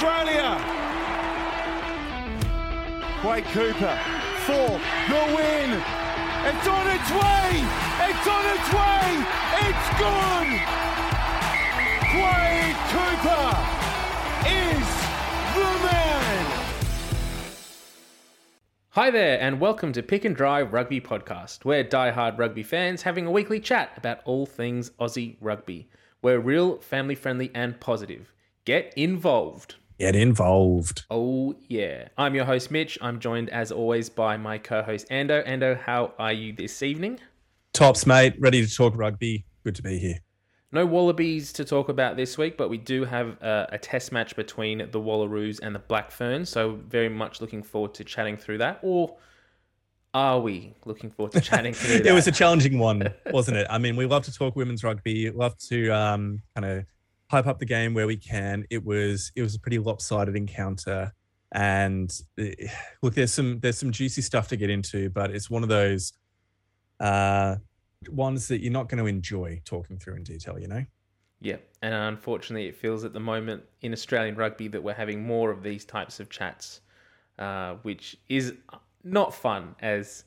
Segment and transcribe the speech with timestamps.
[0.00, 0.54] Australia.
[3.20, 3.98] Quade Cooper
[4.46, 4.78] for
[5.10, 5.82] the win.
[6.46, 7.66] It's on its way.
[8.06, 9.26] It's on its way.
[9.66, 10.50] It's gone.
[12.14, 13.46] Quade Cooper
[14.46, 14.86] is
[15.56, 16.46] the man.
[18.90, 21.64] Hi there, and welcome to Pick and Drive Rugby Podcast.
[21.64, 25.88] We're die-hard rugby fans having a weekly chat about all things Aussie rugby.
[26.22, 28.32] We're real, family friendly, and positive.
[28.64, 29.74] Get involved.
[29.98, 31.04] Get involved.
[31.10, 32.08] Oh, yeah.
[32.16, 32.96] I'm your host, Mitch.
[33.02, 35.44] I'm joined, as always, by my co host, Ando.
[35.44, 37.18] Ando, how are you this evening?
[37.72, 38.34] Tops, mate.
[38.38, 39.44] Ready to talk rugby.
[39.64, 40.20] Good to be here.
[40.70, 44.36] No Wallabies to talk about this week, but we do have a, a test match
[44.36, 46.48] between the Wallaroos and the Black Ferns.
[46.48, 48.78] So, very much looking forward to chatting through that.
[48.82, 49.16] Or
[50.14, 53.66] are we looking forward to chatting through it was a challenging one, wasn't it?
[53.68, 56.86] I mean, we love to talk women's rugby, love to um, kind of
[57.30, 58.64] hype up the game where we can.
[58.70, 61.12] It was it was a pretty lopsided encounter,
[61.52, 62.52] and eh,
[63.02, 66.12] look, there's some there's some juicy stuff to get into, but it's one of those
[67.00, 67.56] uh,
[68.10, 70.58] ones that you're not going to enjoy talking through in detail.
[70.58, 70.84] You know.
[71.40, 75.52] Yeah, and unfortunately, it feels at the moment in Australian rugby that we're having more
[75.52, 76.80] of these types of chats,
[77.38, 78.54] uh, which is
[79.04, 80.24] not fun as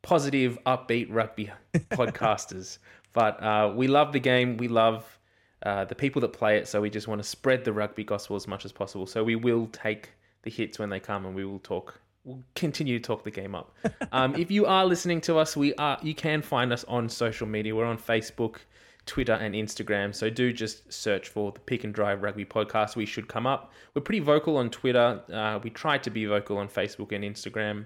[0.00, 1.50] positive, upbeat rugby
[1.90, 2.78] podcasters.
[3.12, 4.56] But uh, we love the game.
[4.56, 5.18] We love
[5.64, 6.68] uh, the people that play it.
[6.68, 9.06] So we just want to spread the rugby gospel as much as possible.
[9.06, 10.10] So we will take
[10.42, 12.00] the hits when they come, and we will talk.
[12.24, 13.74] We'll continue to talk the game up.
[14.12, 15.98] Um, if you are listening to us, we are.
[16.02, 17.74] You can find us on social media.
[17.74, 18.56] We're on Facebook.
[19.06, 20.14] Twitter and Instagram.
[20.14, 22.96] So do just search for the Pick and Drive Rugby Podcast.
[22.96, 23.70] We should come up.
[23.92, 25.20] We're pretty vocal on Twitter.
[25.30, 27.84] Uh, we try to be vocal on Facebook and Instagram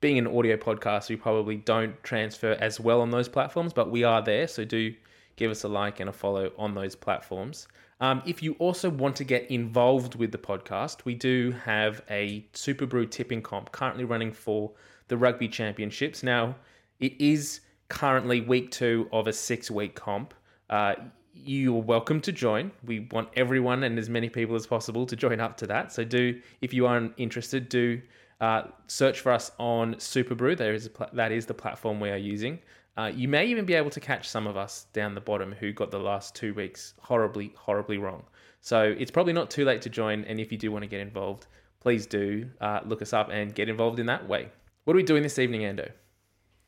[0.00, 4.04] being an audio podcast, we probably don't transfer as well on those platforms, but we
[4.04, 4.46] are there.
[4.46, 4.94] So do
[5.36, 7.68] give us a like and a follow on those platforms.
[8.00, 12.46] Um, if you also want to get involved with the podcast, we do have a
[12.52, 14.72] SuperBru tipping comp currently running for
[15.08, 16.22] the Rugby Championships.
[16.22, 16.56] Now,
[17.00, 20.34] it is currently week two of a six week comp.
[20.68, 20.94] Uh,
[21.32, 22.70] you're welcome to join.
[22.84, 25.92] We want everyone and as many people as possible to join up to that.
[25.92, 28.00] So do, if you are interested, do
[28.40, 30.56] uh, search for us on SuperBru.
[30.56, 32.58] There is pl- that is the platform we are using.
[32.96, 35.72] Uh, you may even be able to catch some of us down the bottom who
[35.72, 38.22] got the last two weeks horribly, horribly wrong.
[38.60, 40.24] So it's probably not too late to join.
[40.24, 41.46] And if you do want to get involved,
[41.80, 44.48] please do uh, look us up and get involved in that way.
[44.84, 45.90] What are we doing this evening, Ando?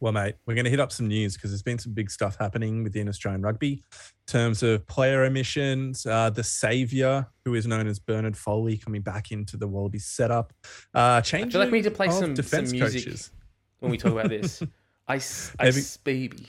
[0.01, 2.37] Well, mate, we're going to hit up some news because there's been some big stuff
[2.39, 3.81] happening within Australian rugby in
[4.29, 6.07] terms of player emissions.
[6.07, 10.53] Uh, the saviour, who is known as Bernard Foley, coming back into the Wallabies setup.
[10.95, 11.47] Uh, change.
[11.47, 13.33] I feel like we need to play some, defense some music coaches.
[13.81, 14.63] when we talk about this.
[15.09, 16.47] Ice, ice baby.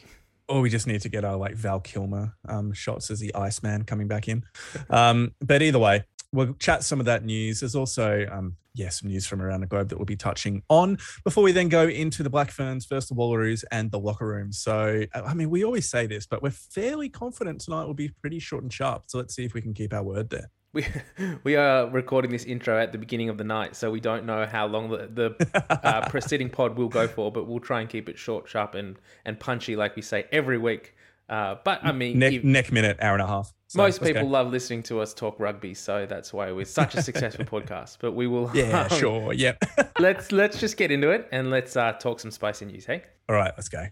[0.47, 3.83] Or we just need to get our like Val Kilmer um, shots as the Iceman
[3.83, 4.43] coming back in.
[4.89, 6.03] Um, but either way,
[6.33, 7.61] we'll chat some of that news.
[7.61, 10.97] There's also, um, yeah, some news from around the globe that we'll be touching on
[11.23, 14.51] before we then go into the Black Ferns, first the Wallaroos, and the locker room.
[14.51, 18.39] So, I mean, we always say this, but we're fairly confident tonight will be pretty
[18.39, 19.03] short and sharp.
[19.07, 20.49] So let's see if we can keep our word there.
[20.71, 20.85] We,
[21.43, 24.45] we are recording this intro at the beginning of the night, so we don't know
[24.45, 28.09] how long the, the uh, preceding pod will go for, but we'll try and keep
[28.09, 30.95] it short, sharp, and, and punchy, like we say every week.
[31.27, 33.53] Uh, but I mean, neck, if, neck minute, hour and a half.
[33.67, 34.27] So most people go.
[34.27, 37.97] love listening to us talk rugby, so that's why we're such a successful podcast.
[37.99, 39.63] But we will, yeah, um, sure, yep.
[39.99, 42.85] let's let's just get into it and let's uh, talk some spicy news.
[42.85, 43.85] Hey, all right, let's go.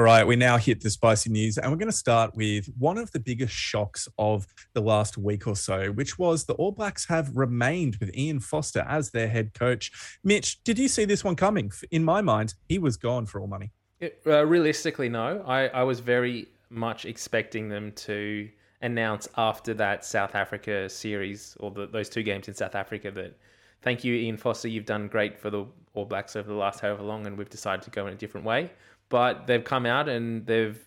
[0.00, 2.96] All right, we now hit the spicy news, and we're going to start with one
[2.96, 7.06] of the biggest shocks of the last week or so, which was the All Blacks
[7.08, 9.92] have remained with Ian Foster as their head coach.
[10.24, 11.70] Mitch, did you see this one coming?
[11.90, 13.72] In my mind, he was gone for all money.
[14.00, 15.44] It, uh, realistically, no.
[15.46, 18.48] I, I was very much expecting them to
[18.80, 23.36] announce after that South Africa series or the, those two games in South Africa that
[23.82, 27.02] thank you, Ian Foster, you've done great for the All Blacks over the last however
[27.02, 28.70] long, and we've decided to go in a different way
[29.10, 30.82] but they've come out and they've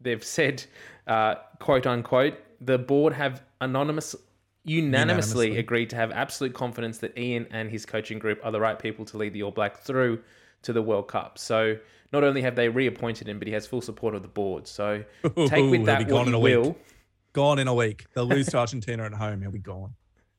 [0.00, 0.64] they've said,
[1.06, 4.16] uh, quote unquote, the board have anonymous
[4.64, 8.60] unanimously, unanimously agreed to have absolute confidence that Ian and his coaching group are the
[8.60, 10.20] right people to lead the All Blacks through
[10.62, 11.38] to the World Cup.
[11.38, 11.76] So
[12.12, 14.66] not only have they reappointed him, but he has full support of the board.
[14.66, 16.62] So take with that what you will.
[16.62, 16.76] Week.
[17.32, 18.06] Gone in a week.
[18.14, 19.40] They'll lose to Argentina at home.
[19.40, 19.94] He'll be gone.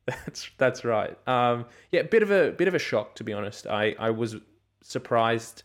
[0.06, 1.16] That's that's right.
[1.28, 3.66] Um, yeah, bit of a bit of a shock to be honest.
[3.66, 4.36] I I was
[4.82, 5.62] surprised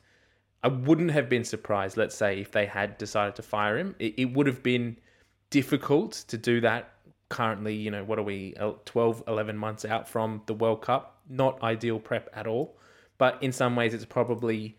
[0.65, 3.95] I wouldn't have been surprised, let's say, if they had decided to fire him.
[3.99, 4.97] It, it would have been
[5.49, 6.89] difficult to do that
[7.29, 7.75] currently.
[7.75, 11.15] You know, what are we, uh, 12, 11 months out from the World Cup?
[11.29, 12.77] not ideal prep at all.
[13.17, 14.77] But in some ways, it's probably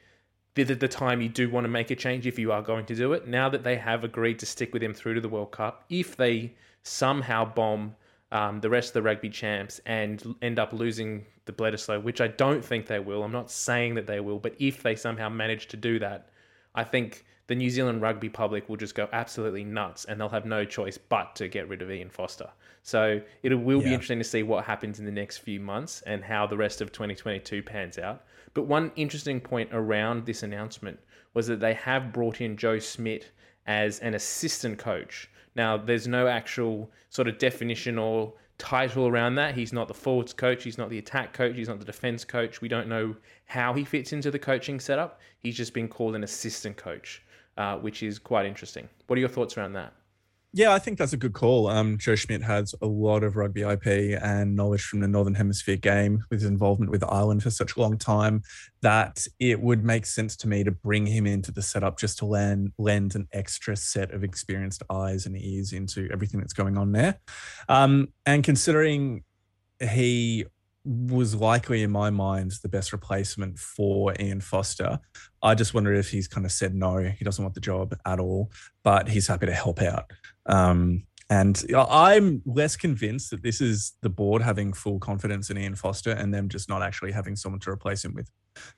[0.54, 2.94] the, the time you do want to make a change if you are going to
[2.94, 3.26] do it.
[3.26, 6.16] Now that they have agreed to stick with him through to the World Cup, if
[6.16, 7.94] they somehow bomb
[8.32, 12.28] um, the rest of the rugby champs and end up losing the Bledisloe, which I
[12.28, 13.22] don't think they will.
[13.22, 16.28] I'm not saying that they will, but if they somehow manage to do that,
[16.74, 20.46] I think the New Zealand rugby public will just go absolutely nuts and they'll have
[20.46, 22.50] no choice but to get rid of Ian Foster.
[22.82, 26.22] So it will be interesting to see what happens in the next few months and
[26.22, 28.24] how the rest of 2022 pans out.
[28.54, 30.98] But one interesting point around this announcement
[31.34, 33.30] was that they have brought in Joe Schmidt
[33.66, 35.28] as an assistant coach.
[35.56, 39.54] Now, there's no actual sort of definition or title around that.
[39.54, 42.60] He's not the forwards coach, he's not the attack coach, he's not the defense coach.
[42.60, 43.16] We don't know
[43.46, 45.20] how he fits into the coaching setup.
[45.38, 47.22] He's just been called an assistant coach,
[47.56, 48.88] uh, which is quite interesting.
[49.06, 49.94] What are your thoughts around that?
[50.56, 51.66] Yeah, I think that's a good call.
[51.66, 55.76] Um, Joe Schmidt has a lot of rugby IP and knowledge from the Northern Hemisphere
[55.76, 58.40] game with his involvement with Ireland for such a long time
[58.80, 62.24] that it would make sense to me to bring him into the setup just to
[62.24, 66.92] lend, lend an extra set of experienced eyes and ears into everything that's going on
[66.92, 67.20] there.
[67.68, 69.24] Um, and considering
[69.78, 70.46] he
[70.86, 75.00] was likely, in my mind, the best replacement for Ian Foster,
[75.42, 78.18] I just wonder if he's kind of said no, he doesn't want the job at
[78.18, 78.50] all,
[78.82, 80.10] but he's happy to help out.
[80.48, 85.74] Um, and I'm less convinced that this is the board having full confidence in Ian
[85.74, 88.30] Foster and them just not actually having someone to replace him with.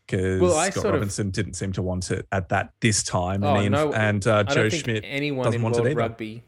[0.07, 3.45] Because Well, Scott sort of- Robertson didn't seem to want it at that this time.
[3.45, 5.05] Oh, and Ian, no, and uh, I Joe don't think Schmidt.
[5.07, 6.43] anyone doesn't in world rugby,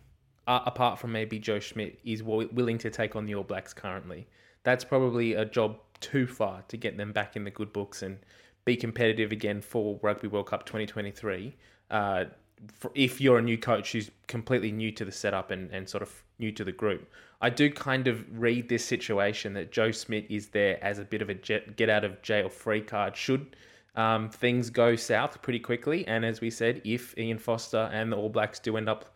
[0.46, 4.26] uh, apart from maybe Joe Schmidt, is willing to take on the All Blacks currently.
[4.64, 8.18] That's probably a job too far to get them back in the good books and
[8.64, 11.56] be competitive again for Rugby World Cup 2023.
[11.90, 12.24] Uh,
[12.72, 16.02] for, if you're a new coach who's completely new to the setup and, and sort
[16.02, 17.10] of new to the group,
[17.40, 21.22] I do kind of read this situation that Joe Schmidt is there as a bit
[21.22, 23.56] of a jet, get out of jail free card should
[23.96, 26.06] um, things go south pretty quickly.
[26.06, 29.14] And as we said, if Ian Foster and the All Blacks do end up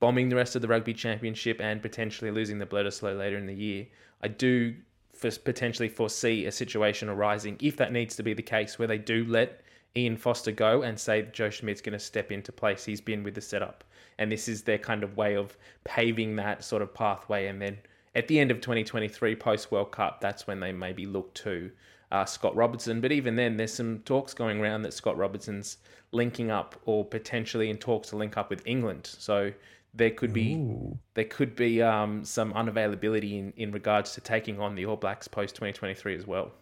[0.00, 3.54] bombing the rest of the rugby championship and potentially losing the Bledisloe later in the
[3.54, 3.86] year,
[4.22, 4.74] I do
[5.22, 8.98] f- potentially foresee a situation arising if that needs to be the case where they
[8.98, 9.62] do let
[9.96, 12.84] Ian Foster go and say Joe Schmidt's going to step into place.
[12.84, 13.84] He's been with the setup,
[14.18, 17.46] and this is their kind of way of paving that sort of pathway.
[17.46, 17.78] And then
[18.14, 21.70] at the end of 2023, post World Cup, that's when they maybe look to
[22.12, 23.00] uh, Scott Robertson.
[23.00, 25.78] But even then, there's some talks going around that Scott Robertson's
[26.12, 29.06] linking up or potentially in talks to link up with England.
[29.18, 29.52] So
[29.94, 30.98] there could be Ooh.
[31.14, 35.26] there could be um, some unavailability in, in regards to taking on the All Blacks
[35.26, 36.52] post 2023 as well.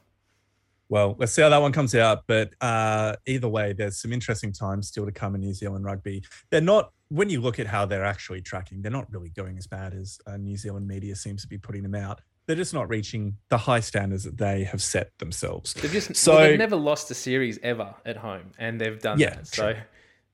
[0.88, 2.24] Well, let's see how that one comes out.
[2.26, 6.22] But uh, either way, there's some interesting times still to come in New Zealand rugby.
[6.50, 9.66] They're not, when you look at how they're actually tracking, they're not really going as
[9.66, 12.20] bad as uh, New Zealand media seems to be putting them out.
[12.46, 15.72] They're just not reaching the high standards that they have set themselves.
[15.74, 19.18] They've just So- well, they've never lost a series ever at home, and they've done
[19.18, 19.46] Yeah, that.
[19.46, 19.74] So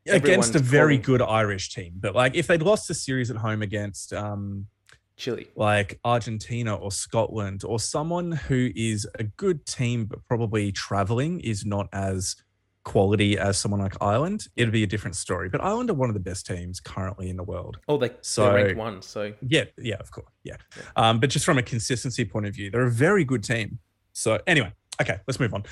[0.08, 1.93] Against a very calling- good Irish team.
[2.00, 4.67] But like if they'd lost a series at home against um,
[5.20, 5.46] Chile.
[5.55, 11.64] like Argentina or Scotland or someone who is a good team but probably traveling is
[11.64, 12.34] not as
[12.84, 15.50] quality as someone like Ireland, it'd be a different story.
[15.50, 17.76] But Ireland are one of the best teams currently in the world.
[17.87, 19.02] Oh, they So- ranked one.
[19.02, 20.26] So Yeah, yeah, of course.
[20.44, 20.56] Yeah.
[20.96, 23.78] Um, but just from a consistency point of view, they're a very good team.
[24.14, 25.64] So anyway, okay, let's move on.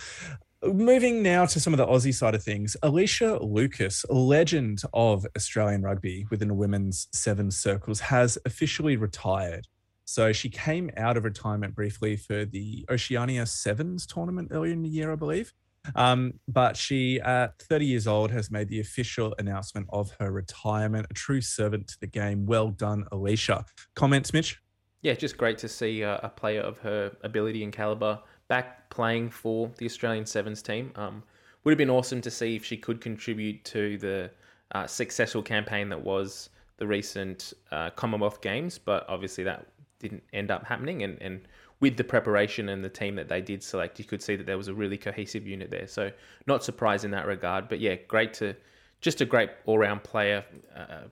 [0.65, 5.83] Moving now to some of the Aussie side of things, Alicia Lucas, legend of Australian
[5.83, 9.69] rugby within the women's seven circles, has officially retired.
[10.05, 14.89] So she came out of retirement briefly for the Oceania Sevens tournament earlier in the
[14.89, 15.53] year, I believe.
[15.95, 21.07] Um, but she, at 30 years old, has made the official announcement of her retirement.
[21.09, 22.47] A true servant to the game.
[22.47, 23.65] Well done, Alicia.
[23.95, 24.61] Comments, Mitch?
[25.03, 29.71] yeah, just great to see a player of her ability and caliber back playing for
[29.79, 30.93] the Australian Sevens team.
[30.97, 31.23] Um,
[31.65, 34.31] would have been awesome to see if she could contribute to the
[34.73, 39.67] uh, successful campaign that was the recent uh, Commonwealth Games, but obviously that
[39.99, 41.03] didn't end up happening.
[41.03, 41.41] And, and
[41.81, 44.57] with the preparation and the team that they did select, you could see that there
[44.57, 45.87] was a really cohesive unit there.
[45.87, 46.11] So
[46.47, 48.55] not surprised in that regard, but yeah, great to
[49.01, 50.45] just a great all round player.
[50.75, 51.03] Uh,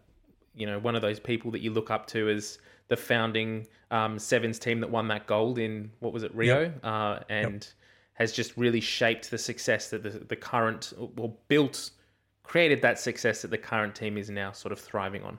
[0.55, 4.19] you know, one of those people that you look up to as the founding um,
[4.19, 7.67] Sevens team that won that gold in what was it Rio, uh, and
[8.15, 11.91] has just really shaped the success that the, the current or built,
[12.43, 15.39] created that success that the current team is now sort of thriving on.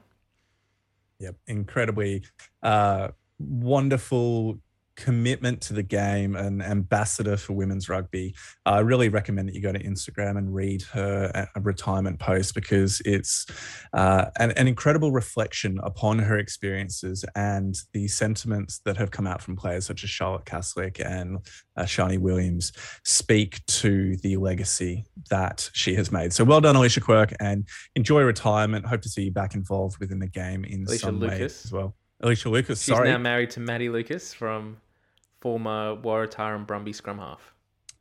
[1.20, 2.24] Yep, incredibly
[2.62, 4.60] uh, wonderful
[4.98, 8.36] commitment to the game, an ambassador for women's rugby.
[8.66, 13.46] I really recommend that you go to Instagram and read her retirement post because it's
[13.94, 19.42] uh, an, an, incredible reflection upon her experiences and the sentiments that have come out
[19.42, 21.38] from players such as Charlotte Caslick and
[21.78, 22.74] uh, Sharni Williams
[23.06, 26.34] speak to the legacy that she has made.
[26.34, 28.86] So well done, Alicia Quirk, and enjoy retirement.
[28.88, 31.40] Hope to see you back involved within the game in Alicia some Lucas.
[31.40, 31.96] way as well.
[32.22, 33.12] Alicia Lucas, She's sorry.
[33.12, 34.78] now married to Matty Lucas from
[35.42, 37.54] former Waratah and Brumby scrum half.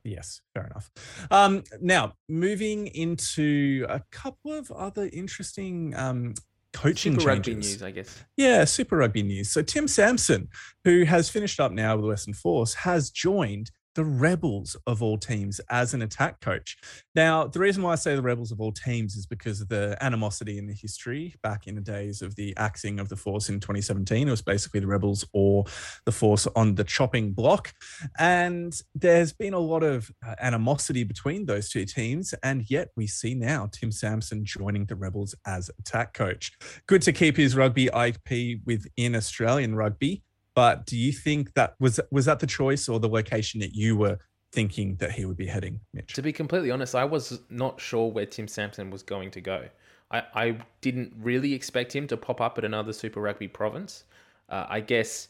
[0.05, 0.91] Yes, fair enough.
[1.31, 6.35] Um, now, moving into a couple of other interesting um,
[6.73, 7.49] coaching Super changes.
[7.49, 8.25] rugby news, I guess.
[8.37, 9.51] Yeah, Super Rugby news.
[9.51, 10.49] So Tim Sampson,
[10.85, 15.59] who has finished up now with Western Force, has joined the Rebels of all teams
[15.71, 16.77] as an attack coach.
[17.15, 19.97] Now, the reason why I say the Rebels of all teams is because of the
[20.03, 23.59] animosity in the history back in the days of the axing of the Force in
[23.59, 24.29] 2017.
[24.29, 25.65] It was basically the Rebels or
[26.05, 27.73] the Force on the chopping block.
[28.19, 32.35] And there's been a lot of uh, animosity between those two teams.
[32.43, 36.53] And yet we see now Tim Sampson joining the Rebels as attack coach.
[36.87, 40.23] Good to keep his rugby IP within Australian rugby.
[40.57, 43.95] But do you think that was was that the choice or the location that you
[43.95, 44.19] were
[44.53, 46.15] thinking that he would be heading, Mitch?
[46.15, 49.69] To be completely honest, I was not sure where Tim Sampson was going to go.
[50.11, 54.05] I, I didn't really expect him to pop up at another Super Rugby province.
[54.49, 55.29] Uh, I guess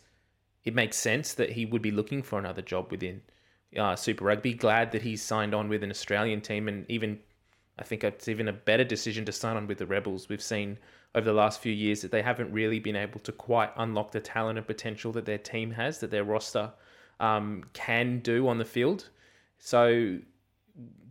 [0.65, 3.21] it makes sense that he would be looking for another job within
[3.77, 4.55] uh, Super Rugby.
[4.55, 7.19] Glad that he's signed on with an Australian team, and even
[7.79, 10.29] I think it's even a better decision to sign on with the Rebels.
[10.29, 10.79] We've seen
[11.15, 14.21] over the last few years that they haven't really been able to quite unlock the
[14.21, 16.73] talent and potential that their team has, that their roster
[17.21, 19.09] um, can do on the field.
[19.59, 20.19] So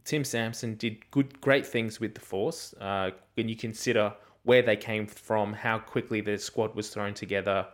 [0.03, 2.73] Tim Sampson did good, great things with the Force.
[2.79, 7.65] Uh, when you consider where they came from, how quickly the squad was thrown together,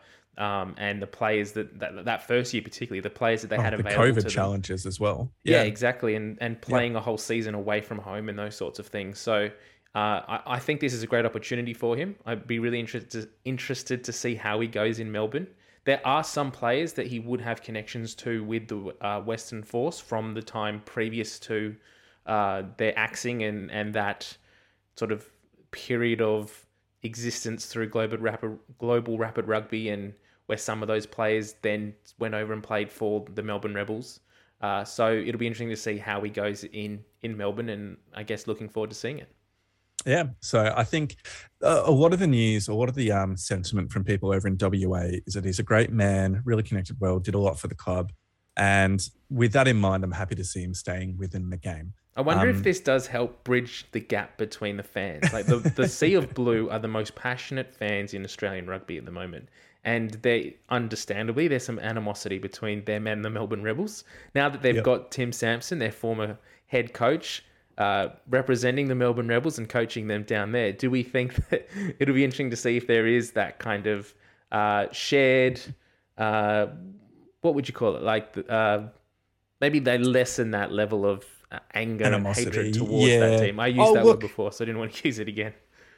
[0.42, 3.62] um, and the players that, that that first year particularly, the players that they Oh,
[3.62, 5.32] had the available COVID challenges as well.
[5.44, 8.88] Yeah, exactly, and and playing a whole season away from home and those sorts of
[8.88, 9.20] things.
[9.20, 9.52] So
[9.94, 12.16] uh, I, I think this is a great opportunity for him.
[12.26, 15.48] I'd be really interested interested to see how he goes in Melbourne.
[15.84, 20.00] There are some players that he would have connections to with the uh, Western Force
[20.00, 21.76] from the time previous to
[22.26, 24.38] uh, their axing and and that
[24.96, 25.30] sort of
[25.70, 26.66] period of
[27.04, 30.14] existence through global rapid global rapid rugby and
[30.52, 34.20] where some of those players then went over and played for the Melbourne Rebels.
[34.60, 38.24] Uh, so it'll be interesting to see how he goes in in Melbourne, and I
[38.24, 39.30] guess looking forward to seeing it.
[40.06, 40.26] Yeah.
[40.42, 41.16] So I think
[41.64, 44.46] uh, a lot of the news, a lot of the um, sentiment from people over
[44.46, 47.70] in WA is that he's a great man, really connected well, did a lot for
[47.70, 48.12] the club.
[48.58, 51.94] And with that in mind, I'm happy to see him staying within the game.
[52.18, 55.32] I wonder Um, if this does help bridge the gap between the fans.
[55.32, 59.06] Like the, the Sea of Blue are the most passionate fans in Australian rugby at
[59.06, 59.48] the moment.
[59.84, 64.04] And they understandably there's some animosity between them and the Melbourne Rebels.
[64.36, 64.84] Now that they've Yep.
[64.84, 67.44] got Tim Sampson, their former head coach,
[67.80, 71.68] uh, representing the Melbourne Rebels and coaching them down there, do we think that
[72.00, 74.14] it'll be interesting to see if there is that kind of
[74.52, 75.60] uh, shared,
[76.18, 76.68] uh,
[77.42, 78.04] what would you call it?
[78.04, 78.82] Like uh,
[79.62, 83.60] maybe they lessen that level of uh, anger Animosity, and hatred towards that team.
[83.60, 85.54] I used Oh, that look- word before, so I didn't want to use it again.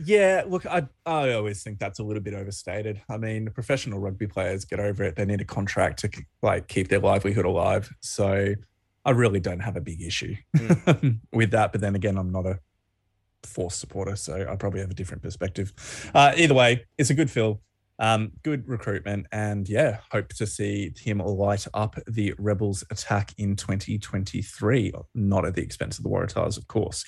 [0.06, 3.02] Yeah, look, I I always think that's a little bit overstated.
[3.10, 5.16] I mean, professional rugby players get over it.
[5.16, 6.10] They need a contract to
[6.42, 7.94] like keep their livelihood alive.
[8.02, 8.54] So
[9.06, 10.36] I really don't have a big issue
[11.34, 11.72] with that.
[11.72, 12.60] But then again, I'm not a
[13.44, 15.74] force supporter, so I probably have a different perspective.
[16.14, 17.62] Uh, either way, it's a good fill.
[18.00, 23.56] Um, good recruitment, and yeah, hope to see him light up the Rebels attack in
[23.56, 27.06] 2023, not at the expense of the Waratahs, of course.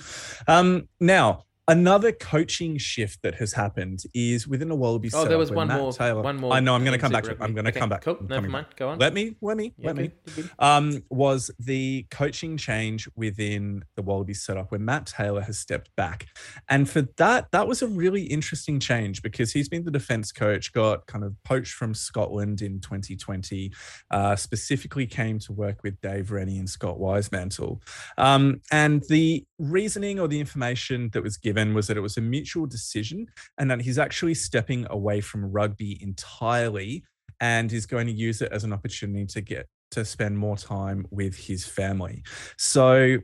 [0.47, 5.09] Um, now, another coaching shift that has happened is within the Wallaby.
[5.13, 5.91] Oh, there was one Matt more.
[5.93, 6.53] Taylor, One more.
[6.53, 6.75] I know.
[6.75, 7.25] I'm going to come back.
[7.41, 8.01] I'm going to Okay, come back.
[8.03, 8.17] Cool.
[8.21, 8.67] Never mind.
[8.67, 8.75] back.
[8.77, 8.99] Go on.
[8.99, 9.35] Let me.
[9.41, 9.73] Let me.
[9.77, 10.51] Yeah, let me good, you're good.
[10.59, 16.27] um, was the coaching change within the Wallabies setup where Matt Taylor has stepped back.
[16.69, 20.71] And for that, that was a really interesting change because he's been the defense coach,
[20.71, 23.71] got kind of poached from Scotland in 2020,
[24.11, 27.81] uh, specifically came to work with Dave Rennie and Scott Wisemantel.
[28.19, 32.21] Um, and the reasoning or the information that was given was that it was a
[32.21, 37.03] mutual decision and that he's actually stepping away from rugby entirely
[37.39, 41.05] and is going to use it as an opportunity to get to spend more time
[41.11, 42.23] with his family.
[42.57, 43.17] So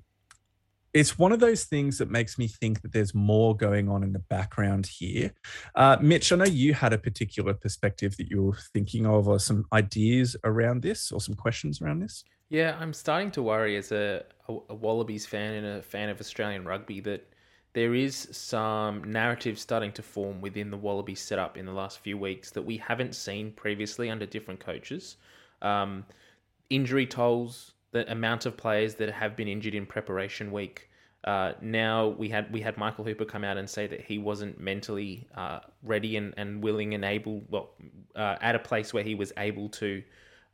[0.94, 4.12] it's one of those things that makes me think that there's more going on in
[4.12, 5.34] the background here.
[5.76, 9.40] Uh, Mitch, I know you had a particular perspective that you were thinking of, or
[9.40, 12.24] some ideas around this, or some questions around this.
[12.50, 16.20] Yeah, I'm starting to worry as a, a, a Wallabies fan and a fan of
[16.20, 17.26] Australian rugby that
[17.74, 22.18] there is some narrative starting to form within the Wallaby setup in the last few
[22.18, 25.16] weeks that we haven't seen previously under different coaches.
[25.62, 26.06] Um,
[26.70, 30.90] injury tolls, the amount of players that have been injured in preparation week.
[31.24, 34.60] Uh, now we had we had Michael Hooper come out and say that he wasn't
[34.60, 37.70] mentally uh, ready and, and willing and able, well,
[38.16, 40.02] uh, at a place where he was able to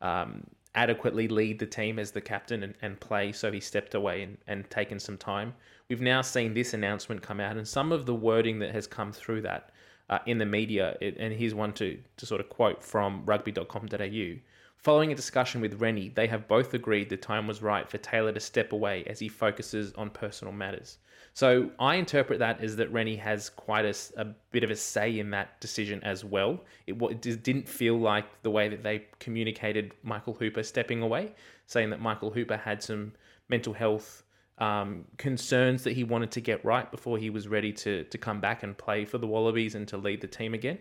[0.02, 0.44] um,
[0.74, 3.32] adequately lead the team as the captain and, and play.
[3.32, 5.54] So he stepped away and, and taken some time.
[5.88, 9.10] We've now seen this announcement come out, and some of the wording that has come
[9.10, 9.70] through that
[10.10, 10.96] uh, in the media.
[11.00, 14.40] It, and here's one to, to sort of quote from rugby.com.au.
[14.76, 18.32] Following a discussion with Rennie, they have both agreed the time was right for Taylor
[18.32, 20.98] to step away as he focuses on personal matters.
[21.32, 25.18] So I interpret that as that Rennie has quite a, a bit of a say
[25.18, 26.60] in that decision as well.
[26.86, 31.32] It, it didn't feel like the way that they communicated Michael Hooper stepping away,
[31.66, 33.12] saying that Michael Hooper had some
[33.48, 34.22] mental health
[34.58, 38.40] um, concerns that he wanted to get right before he was ready to to come
[38.40, 40.78] back and play for the Wallabies and to lead the team again.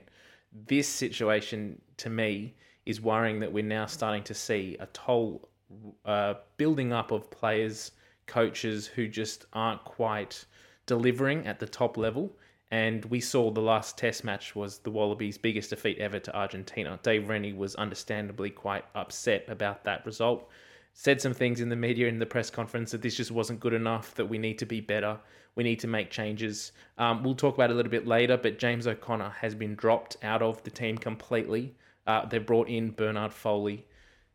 [0.67, 2.55] This situation to me
[2.85, 5.49] is worrying that we're now starting to see a toll
[6.05, 7.91] uh, building up of players,
[8.25, 10.45] coaches who just aren't quite
[10.85, 12.31] delivering at the top level.
[12.71, 16.99] And we saw the last test match was the Wallabies' biggest defeat ever to Argentina.
[17.01, 20.49] Dave Rennie was understandably quite upset about that result.
[20.99, 23.73] Said some things in the media in the press conference that this just wasn't good
[23.73, 25.19] enough, that we need to be better,
[25.53, 26.71] we need to make changes.
[26.97, 30.17] Um, we'll talk about it a little bit later, but James O'Connor has been dropped
[30.23, 31.75] out of the team completely.
[32.07, 33.85] Uh, they've brought in Bernard Foley.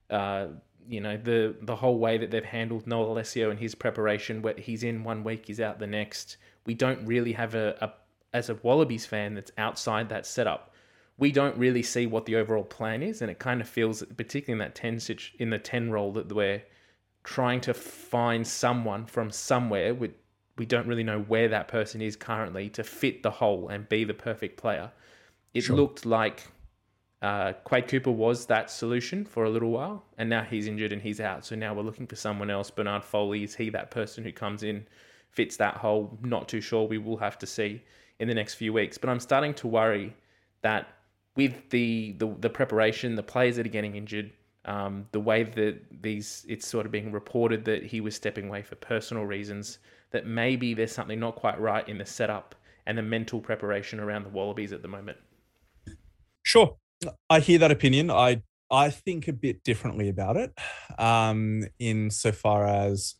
[0.08, 0.46] Uh,
[0.86, 4.54] you know the the whole way that they've handled Noah Lolesio and his preparation, where
[4.54, 6.36] he's in one week, he's out the next.
[6.64, 7.92] We don't really have a, a
[8.36, 10.71] as a Wallabies fan that's outside that setup.
[11.18, 14.52] We don't really see what the overall plan is, and it kind of feels, particularly
[14.52, 14.98] in that ten
[15.38, 16.62] in the ten role, that we're
[17.24, 19.94] trying to find someone from somewhere.
[19.94, 20.10] We
[20.58, 24.04] we don't really know where that person is currently to fit the hole and be
[24.04, 24.90] the perfect player.
[25.54, 25.76] It sure.
[25.76, 26.46] looked like
[27.22, 31.00] uh, Quade Cooper was that solution for a little while, and now he's injured and
[31.00, 31.44] he's out.
[31.44, 32.70] So now we're looking for someone else.
[32.70, 34.86] Bernard Foley is he that person who comes in,
[35.30, 36.18] fits that hole?
[36.22, 36.86] Not too sure.
[36.86, 37.82] We will have to see
[38.18, 38.98] in the next few weeks.
[38.98, 40.14] But I'm starting to worry
[40.62, 40.88] that
[41.36, 44.32] with the the, the preparation, the players that are getting injured,
[44.64, 48.62] um, the way that these it's sort of being reported that he was stepping away
[48.62, 49.78] for personal reasons,
[50.10, 52.54] that maybe there's something not quite right in the setup
[52.86, 55.18] and the mental preparation around the Wallabies at the moment.
[56.42, 56.76] Sure.
[57.30, 58.10] I hear that opinion.
[58.10, 60.52] I I think a bit differently about it,
[60.98, 63.16] um, insofar as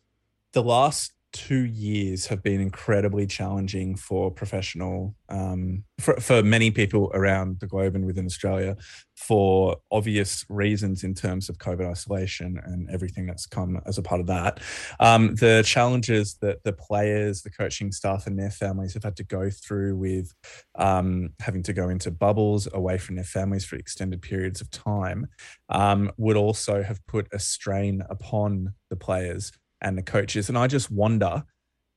[0.53, 7.11] the last two years have been incredibly challenging for professional, um, for, for many people
[7.13, 8.77] around the globe and within Australia
[9.15, 14.21] for obvious reasons in terms of COVID isolation and everything that's come as a part
[14.21, 14.59] of that.
[14.99, 19.23] Um, the challenges that the players, the coaching staff, and their families have had to
[19.23, 20.33] go through with
[20.75, 25.27] um, having to go into bubbles away from their families for extended periods of time
[25.69, 29.51] um, would also have put a strain upon the players
[29.83, 30.49] and the coaches.
[30.49, 31.43] And I just wonder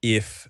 [0.02, 0.48] if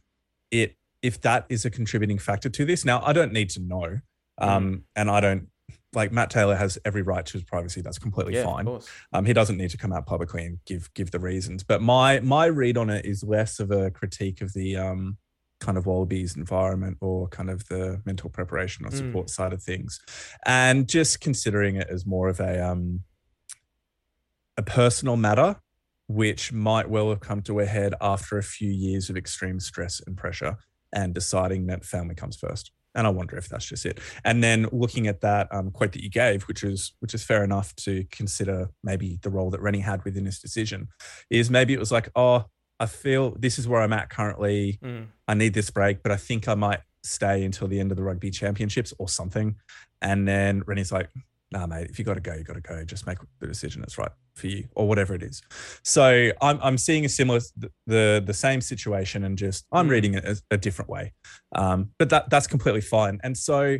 [0.50, 2.84] it if that is a contributing factor to this.
[2.84, 4.00] Now, I don't need to know,
[4.38, 4.82] um, mm.
[4.96, 5.48] and I don't
[5.92, 7.80] like Matt Taylor has every right to his privacy.
[7.80, 8.80] That's completely yeah, fine.
[9.12, 11.62] Um, he doesn't need to come out publicly and give give the reasons.
[11.62, 15.18] But my my read on it is less of a critique of the um,
[15.60, 18.96] kind of Wallabies environment or kind of the mental preparation or mm.
[18.96, 19.30] support mm.
[19.30, 20.00] side of things,
[20.44, 23.00] and just considering it as more of a um,
[24.56, 25.56] a personal matter
[26.08, 30.00] which might well have come to a head after a few years of extreme stress
[30.06, 30.56] and pressure
[30.92, 32.70] and deciding that family comes first.
[32.94, 34.00] And I wonder if that's just it.
[34.24, 37.44] And then looking at that um, quote that you gave, which is which is fair
[37.44, 40.88] enough to consider maybe the role that Rennie had within his decision,
[41.28, 42.46] is maybe it was like, oh,
[42.80, 44.78] I feel this is where I'm at currently.
[44.82, 45.08] Mm.
[45.28, 48.02] I need this break, but I think I might stay until the end of the
[48.02, 49.56] rugby championships or something.
[50.00, 51.08] And then Rennie's like,
[51.52, 52.84] nah, mate, if you got to go, you got to go.
[52.84, 55.42] Just make the decision that's right for you, or whatever it is.
[55.82, 57.40] So I'm I'm seeing a similar
[57.86, 59.90] the the same situation, and just I'm mm.
[59.90, 61.12] reading it a, a different way.
[61.54, 63.20] Um, but that that's completely fine.
[63.22, 63.78] And so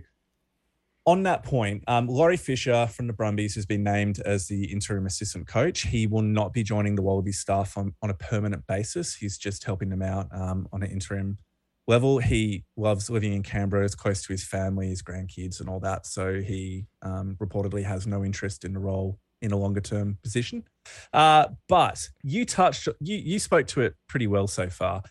[1.06, 5.06] on that point, um, Laurie Fisher from the Brumbies has been named as the interim
[5.06, 5.82] assistant coach.
[5.82, 9.14] He will not be joining the Wallabies staff on, on a permanent basis.
[9.14, 11.38] He's just helping them out um, on an interim
[11.86, 12.18] level.
[12.18, 16.06] He loves living in Canberra, is close to his family, his grandkids, and all that.
[16.06, 20.64] So he um, reportedly has no interest in the role in a longer term position.
[21.12, 25.02] Uh, but you touched, you you spoke to it pretty well so far.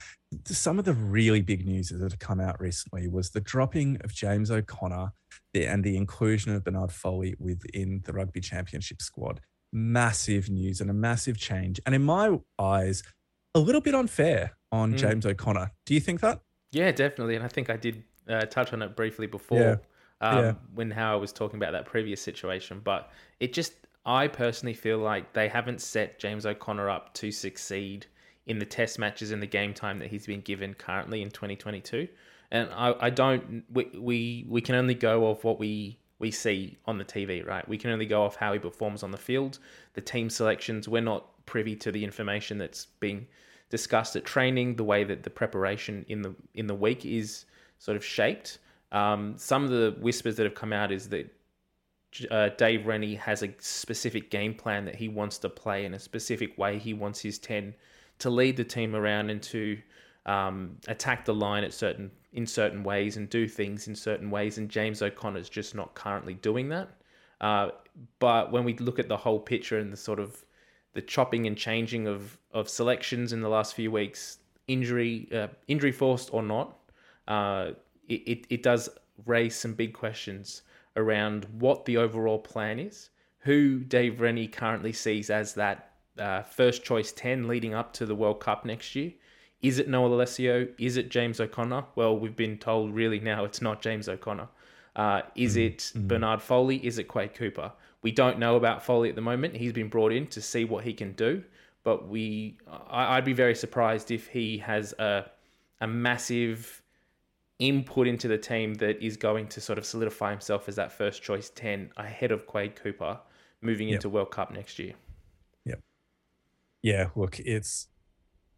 [0.45, 4.13] Some of the really big news that have come out recently was the dropping of
[4.13, 5.11] James O'Connor
[5.53, 9.39] and the inclusion of Bernard Foley within the rugby championship squad.
[9.71, 11.79] Massive news and a massive change.
[11.85, 13.03] And in my eyes,
[13.53, 14.97] a little bit unfair on mm.
[14.97, 15.71] James O'Connor.
[15.85, 16.41] Do you think that?
[16.71, 17.35] Yeah, definitely.
[17.35, 19.75] And I think I did uh, touch on it briefly before yeah.
[20.21, 20.53] Um, yeah.
[20.73, 22.81] when how I was talking about that previous situation.
[22.83, 23.73] But it just,
[24.05, 28.05] I personally feel like they haven't set James O'Connor up to succeed
[28.47, 32.07] in the test matches and the game time that he's been given currently in 2022.
[32.51, 36.77] And I, I don't, we, we, we can only go off what we, we see
[36.85, 37.67] on the TV, right?
[37.67, 39.59] We can only go off how he performs on the field,
[39.93, 40.87] the team selections.
[40.87, 43.27] We're not privy to the information that's being
[43.77, 47.45] discussed at training, the way that the preparation in the in the week is
[47.79, 48.59] sort of shaped.
[48.91, 51.25] Um, some of the whispers that have come out is that
[52.31, 55.99] uh, Dave Rennie has a specific game plan that he wants to play in a
[55.99, 56.79] specific way.
[56.79, 57.73] He wants his ten
[58.19, 59.77] to lead the team around and to
[60.25, 64.57] um, attack the line at certain in certain ways and do things in certain ways.
[64.57, 66.87] And James O'Connor's just not currently doing that.
[67.41, 67.69] Uh,
[68.19, 70.44] but when we look at the whole picture and the sort of
[70.95, 75.91] the chopping and changing of of selections in the last few weeks, injury uh, injury
[75.91, 76.75] forced or not,
[77.27, 77.71] uh,
[78.07, 78.89] it, it, it does
[79.25, 80.63] raise some big questions
[80.95, 86.83] around what the overall plan is, who Dave Rennie currently sees as that uh, first
[86.83, 89.11] choice 10 leading up to the World Cup next year.
[89.61, 90.69] Is it Noah Lolesio?
[90.77, 91.85] Is it James O'Connor?
[91.95, 94.47] Well, we've been told really now it's not James O'Connor.
[94.95, 95.61] Uh, is mm-hmm.
[95.61, 96.07] it mm-hmm.
[96.07, 96.77] Bernard Foley?
[96.85, 97.71] Is it Quade Cooper?
[98.05, 99.55] We don't know about Foley at the moment.
[99.55, 101.43] He's been brought in to see what he can do,
[101.83, 105.25] but we I, would be very surprised if he has a
[105.81, 106.83] a massive
[107.57, 111.23] input into the team that is going to sort of solidify himself as that first
[111.23, 113.19] choice 10 ahead of Quade Cooper
[113.63, 113.95] moving yep.
[113.95, 114.93] into World Cup next year.
[115.65, 115.79] Yep.
[116.83, 117.87] Yeah, look, it's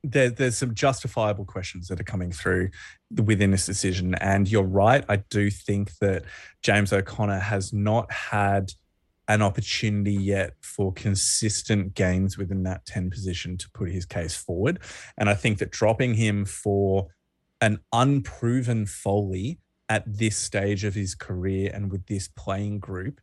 [0.03, 2.71] there, there's some justifiable questions that are coming through
[3.23, 4.13] within this decision.
[4.15, 5.05] And you're right.
[5.07, 6.25] I do think that
[6.63, 8.73] James O'Connor has not had
[9.27, 14.79] an opportunity yet for consistent gains within that 10 position to put his case forward.
[15.17, 17.07] And I think that dropping him for
[17.59, 19.59] an unproven Foley
[19.89, 23.19] at this stage of his career and with this playing group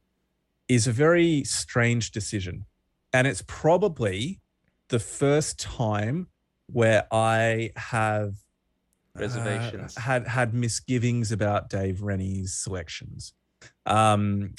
[0.68, 2.64] is a very strange decision.
[3.12, 4.40] And it's probably
[4.88, 6.28] the first time
[6.66, 8.34] where I have
[9.14, 13.34] reservations uh, had had misgivings about Dave Rennie's selections.
[13.86, 14.54] Um,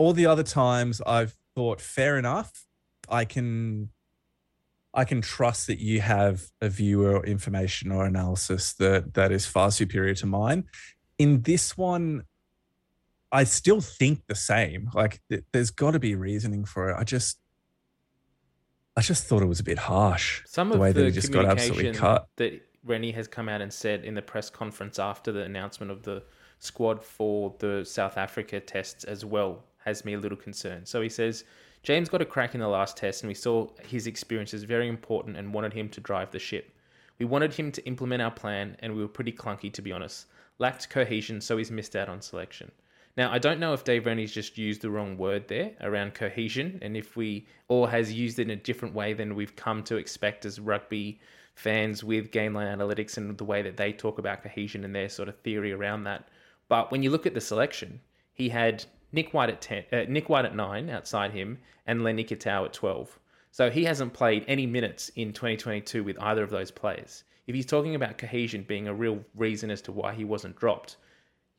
[0.00, 2.64] all the other times I've thought fair enough.
[3.06, 3.90] I can
[4.94, 9.44] I can trust that you have a view or information or analysis that that is
[9.46, 10.64] far superior to mine.
[11.18, 12.22] In this one,
[13.30, 14.88] I still think the same.
[14.94, 16.96] Like th- there's got to be reasoning for it.
[16.98, 17.38] I just
[18.96, 20.42] I just thought it was a bit harsh.
[20.46, 22.26] Some the way that he just got absolutely cut.
[22.36, 26.04] That Rennie has come out and said in the press conference after the announcement of
[26.04, 26.22] the
[26.58, 30.88] squad for the South Africa tests as well has me a little concerned.
[30.88, 31.44] So he says
[31.82, 34.88] James got a crack in the last test, and we saw his experience as very
[34.88, 36.74] important and wanted him to drive the ship.
[37.18, 40.26] We wanted him to implement our plan, and we were pretty clunky, to be honest.
[40.58, 42.70] Lacked cohesion, so he's missed out on selection.
[43.16, 46.78] Now, I don't know if Dave Rennie's just used the wrong word there around cohesion,
[46.82, 49.96] and if we or has used it in a different way than we've come to
[49.96, 51.20] expect as rugby
[51.54, 55.28] fans with Gameline Analytics and the way that they talk about cohesion and their sort
[55.28, 56.28] of theory around that.
[56.68, 58.00] But when you look at the selection,
[58.32, 62.18] he had Nick White at ten, uh, Nick White at nine outside him, and Len
[62.18, 63.18] Ikitau at twelve.
[63.50, 67.24] So he hasn't played any minutes in 2022 with either of those players.
[67.46, 70.96] If he's talking about cohesion being a real reason as to why he wasn't dropped,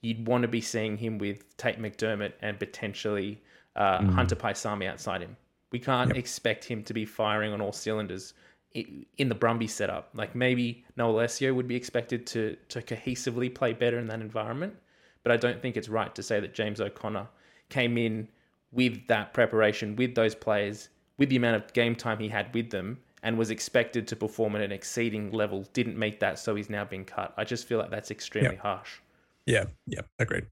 [0.02, 3.42] you'd want to be seeing him with Tate McDermott and potentially
[3.76, 4.14] uh, mm.
[4.14, 5.36] Hunter Paisami outside him.
[5.72, 6.18] We can't yep.
[6.18, 8.34] expect him to be firing on all cylinders
[8.74, 10.10] in the Brumby setup.
[10.14, 14.76] Like maybe Noah Lolesio would be expected to to cohesively play better in that environment,
[15.24, 17.28] but I don't think it's right to say that James O'Connor
[17.72, 18.28] came in
[18.72, 22.70] with that preparation, with those players, with the amount of game time he had with
[22.70, 26.70] them, and was expected to perform at an exceeding level, didn't meet that, so he's
[26.70, 27.34] now been cut.
[27.38, 29.00] I just feel like that's extremely harsh.
[29.46, 30.46] Yeah, yeah, agreed.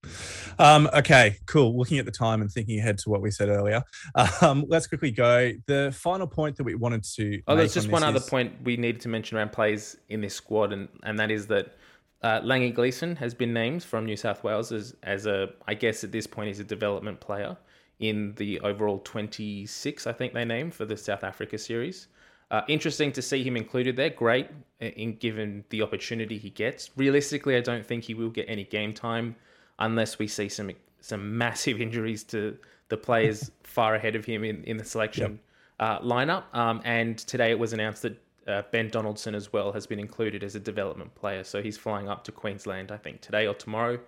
[0.58, 1.78] Um, okay, cool.
[1.78, 3.84] Looking at the time and thinking ahead to what we said earlier,
[4.42, 5.52] um, let's quickly go.
[5.68, 7.42] The final point that we wanted to.
[7.48, 10.34] Oh, there's just on one other point we needed to mention around plays in this
[10.34, 11.78] squad, and, and that is that
[12.22, 16.04] uh, Langi Gleeson has been named from New South Wales as, as a, I guess
[16.04, 17.58] at this point, he's a development player
[18.00, 22.08] in the overall 26, I think they named for the South Africa series.
[22.52, 24.10] Uh, interesting to see him included there.
[24.10, 26.90] Great, in given the opportunity he gets.
[26.98, 29.36] Realistically, I don't think he will get any game time
[29.78, 34.64] unless we see some some massive injuries to the players far ahead of him in,
[34.64, 35.40] in the selection yep.
[35.80, 36.44] uh, lineup.
[36.54, 40.44] Um, and today it was announced that uh, Ben Donaldson as well has been included
[40.44, 41.44] as a development player.
[41.44, 44.00] So he's flying up to Queensland, I think, today or tomorrow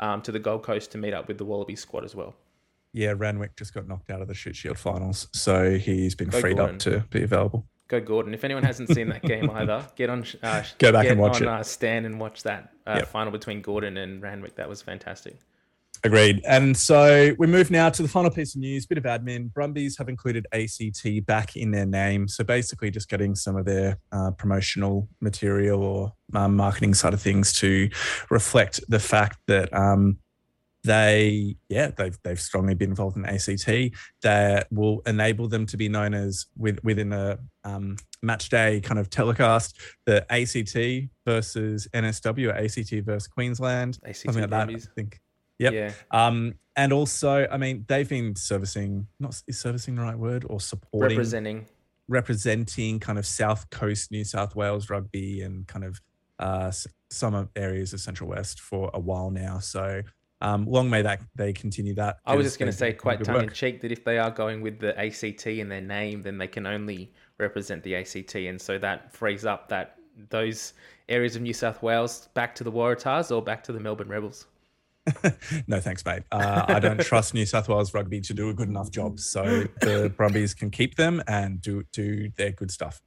[0.00, 2.34] um, to the Gold Coast to meet up with the Wallaby squad as well.
[2.92, 6.40] Yeah, Randwick just got knocked out of the Shute Shield finals, so he's been Go
[6.40, 6.76] freed Gordon.
[6.76, 7.66] up to be available.
[7.88, 8.34] Go Gordon.
[8.34, 10.24] If anyone hasn't seen that game either, get on.
[10.42, 11.50] Uh, Go back and watch on, it.
[11.50, 13.08] Uh, Stan and watch that uh, yep.
[13.08, 14.54] final between Gordon and Randwick.
[14.54, 15.36] That was fantastic.
[16.04, 16.42] Agreed.
[16.46, 19.50] And so we move now to the final piece of news, bit of admin.
[19.50, 22.28] Brumbies have included ACT back in their name.
[22.28, 27.22] So basically just getting some of their uh, promotional material or um, marketing side of
[27.22, 27.88] things to
[28.28, 30.18] reflect the fact that um,
[30.84, 33.96] they, yeah, they've, they've strongly been involved in ACT.
[34.22, 39.00] That will enable them to be known as with, within a um, match day kind
[39.00, 43.98] of telecast, the ACT versus NSW or ACT versus Queensland.
[44.04, 44.68] ACT something like that.
[44.68, 45.18] I think
[45.58, 45.72] Yep.
[45.72, 45.92] Yeah.
[46.10, 50.60] Um, and also, I mean, they've been servicing, not is servicing the right word, or
[50.60, 51.66] supporting, Representing.
[52.08, 56.00] representing kind of South Coast New South Wales rugby and kind of
[56.40, 56.72] uh,
[57.10, 59.60] some of areas of Central West for a while now.
[59.60, 60.02] So
[60.40, 62.16] um, long may that they continue that.
[62.26, 64.60] I was just going to say, quite tongue in cheek, that if they are going
[64.60, 68.78] with the ACT in their name, then they can only represent the ACT, and so
[68.78, 69.96] that frees up that
[70.30, 70.74] those
[71.08, 74.46] areas of New South Wales back to the Waratahs or back to the Melbourne Rebels.
[75.66, 76.22] no, thanks, mate.
[76.32, 79.20] Uh, I don't trust New South Wales rugby to do a good enough job.
[79.20, 83.02] So the Brumbies can keep them and do do their good stuff.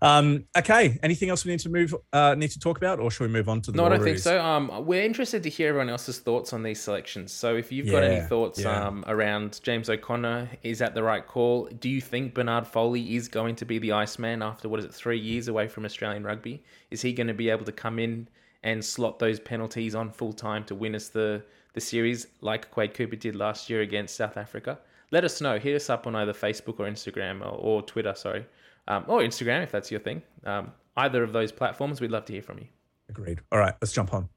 [0.00, 0.98] Um, okay.
[1.02, 3.48] Anything else we need to move uh, need to talk about, or should we move
[3.48, 3.78] on to the?
[3.78, 4.40] No, I don't think so.
[4.40, 7.32] Um, we're interested to hear everyone else's thoughts on these selections.
[7.32, 8.86] So if you've got any thoughts yeah.
[8.86, 11.66] um, around James O'Connor, is that the right call?
[11.66, 14.94] Do you think Bernard Foley is going to be the Iceman after what is it,
[14.94, 16.62] three years away from Australian rugby?
[16.90, 18.28] Is he going to be able to come in
[18.62, 21.42] and slot those penalties on full time to win us the
[21.72, 24.78] the series like Quade Cooper did last year against South Africa?
[25.12, 25.58] Let us know.
[25.58, 28.14] Hit us up on either Facebook or Instagram or, or Twitter.
[28.14, 28.44] Sorry,
[28.88, 30.22] um, or Instagram if that's your thing.
[30.44, 32.66] Um, either of those platforms, we'd love to hear from you.
[33.08, 33.40] Agreed.
[33.50, 34.28] All right, let's jump on.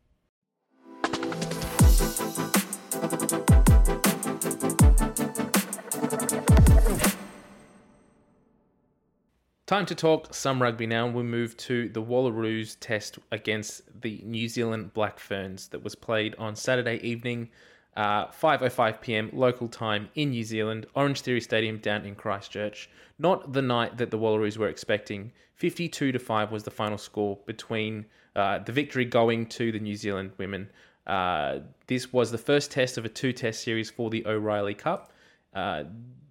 [9.65, 11.08] Time to talk some rugby now.
[11.08, 16.36] We'll move to the Wallaroos test against the New Zealand Black Ferns that was played
[16.38, 17.49] on Saturday evening,
[17.95, 22.89] uh, 5.05 pm local time in New Zealand, Orange Theory Stadium down in Christchurch.
[23.19, 25.32] Not the night that the Wallaroos were expecting.
[25.56, 29.95] 52 to 5 was the final score between uh, the victory going to the New
[29.95, 30.69] Zealand women.
[31.08, 35.13] Uh, this was the first test of a two test series for the O'Reilly Cup.
[35.54, 35.86] Uh,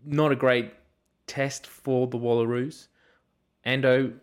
[0.05, 0.75] not a great
[1.27, 2.89] test for the Wallaroos.
[3.67, 4.15] Ando,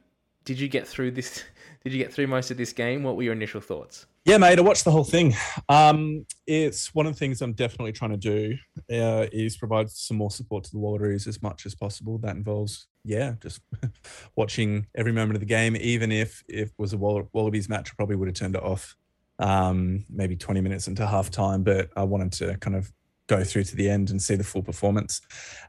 [0.45, 1.43] did you get through this?
[1.82, 3.04] Did you get through most of this game?
[3.04, 4.06] What were your initial thoughts?
[4.25, 5.34] Yeah, mate, I watched the whole thing.
[5.69, 8.58] Um, it's one of the things I'm definitely trying to do
[8.91, 12.17] uh, is provide some more support to the Wallaroos as much as possible.
[12.17, 13.62] That involves, yeah, just
[14.36, 15.78] watching every moment of the game.
[15.78, 18.63] Even if if it was a Wall- Wallabies match, I probably would have turned it
[18.63, 18.97] off
[19.39, 21.63] um, maybe 20 minutes into half time.
[21.63, 22.91] But I wanted to kind of
[23.30, 25.22] go through to the end and see the full performance.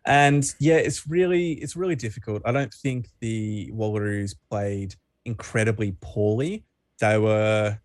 [0.04, 2.42] And yeah, it's really it's really difficult.
[2.44, 6.64] I don't think the Wallaroos played incredibly poorly.
[7.00, 7.78] They were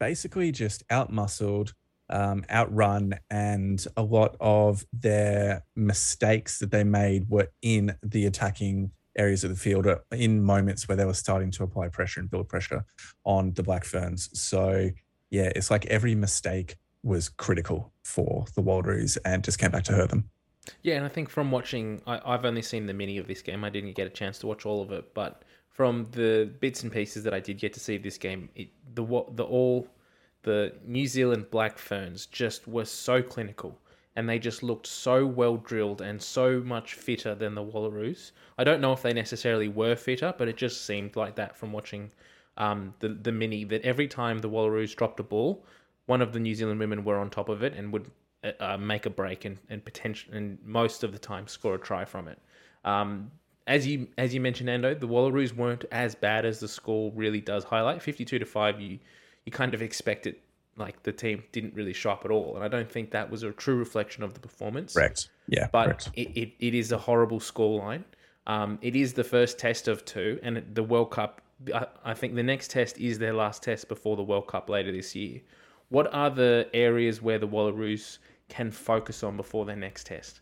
[0.00, 1.72] basically just outmuscled,
[2.10, 8.90] um, outrun, and a lot of their mistakes that they made were in the attacking
[9.16, 12.48] areas of the field in moments where they were starting to apply pressure and build
[12.48, 12.84] pressure
[13.24, 14.30] on the Black Ferns.
[14.32, 14.90] So
[15.30, 19.92] yeah, it's like every mistake was critical for the Wallaroos and just came back to
[19.92, 20.28] hurt them.
[20.82, 23.64] Yeah, and I think from watching, I, I've only seen the mini of this game.
[23.64, 26.92] I didn't get a chance to watch all of it, but from the bits and
[26.92, 29.88] pieces that I did get to see of this game, it, the the all
[30.42, 33.78] the New Zealand Black Ferns just were so clinical,
[34.16, 38.32] and they just looked so well drilled and so much fitter than the Wallaroos.
[38.58, 41.72] I don't know if they necessarily were fitter, but it just seemed like that from
[41.72, 42.10] watching
[42.56, 43.64] um, the the mini.
[43.64, 45.64] That every time the Wallaroos dropped a ball,
[46.08, 48.10] one of the New Zealand women were on top of it and would
[48.42, 51.78] uh, uh, make a break and and potential and most of the time score a
[51.78, 52.38] try from it.
[52.84, 53.30] Um,
[53.66, 57.40] as you as you mentioned, Ando, the Wallaroos weren't as bad as the score really
[57.40, 58.02] does highlight.
[58.02, 58.98] Fifty two to five, you
[59.44, 60.40] you kind of expect it
[60.76, 63.42] like the team didn't really show up at all, and I don't think that was
[63.42, 64.94] a true reflection of the performance.
[64.94, 65.28] Correct.
[65.48, 65.68] Yeah.
[65.70, 66.10] But correct.
[66.14, 68.04] it, it, it is a horrible scoreline.
[68.46, 71.42] Um, it is the first test of two, and the World Cup.
[71.74, 74.92] I, I think the next test is their last test before the World Cup later
[74.92, 75.40] this year.
[75.90, 80.40] What are the areas where the Wallaroos can focus on before their next test?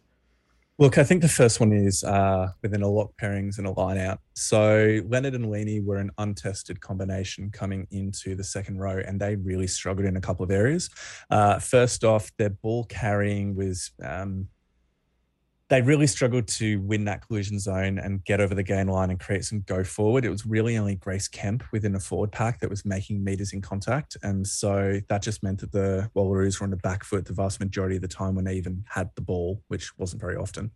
[0.78, 3.96] Look, I think the first one is uh, within a lock pairings and a line
[3.96, 4.20] out.
[4.34, 9.36] So Leonard and Leaney were an untested combination coming into the second row, and they
[9.36, 10.90] really struggled in a couple of areas.
[11.30, 13.90] Uh, first off, their ball carrying was.
[14.04, 14.48] Um,
[15.68, 19.18] they really struggled to win that collision zone and get over the gain line and
[19.18, 20.24] create some go forward.
[20.24, 23.60] It was really only Grace Kemp within a forward pack that was making meters in
[23.60, 24.16] contact.
[24.22, 27.58] And so that just meant that the Wallaroos were on the back foot the vast
[27.58, 30.70] majority of the time when they even had the ball, which wasn't very often.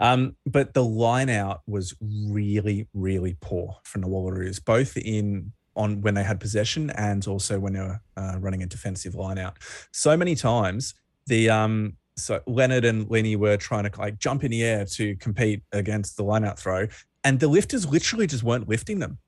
[0.00, 6.02] Um, but the line out was really, really poor from the Wallaroos, both in on
[6.02, 9.56] when they had possession and also when they were uh, running a defensive line out.
[9.90, 10.94] So many times
[11.26, 15.16] the um so Leonard and Leaney were trying to like jump in the air to
[15.16, 16.86] compete against the line out throw,
[17.24, 19.18] and the lifters literally just weren't lifting them.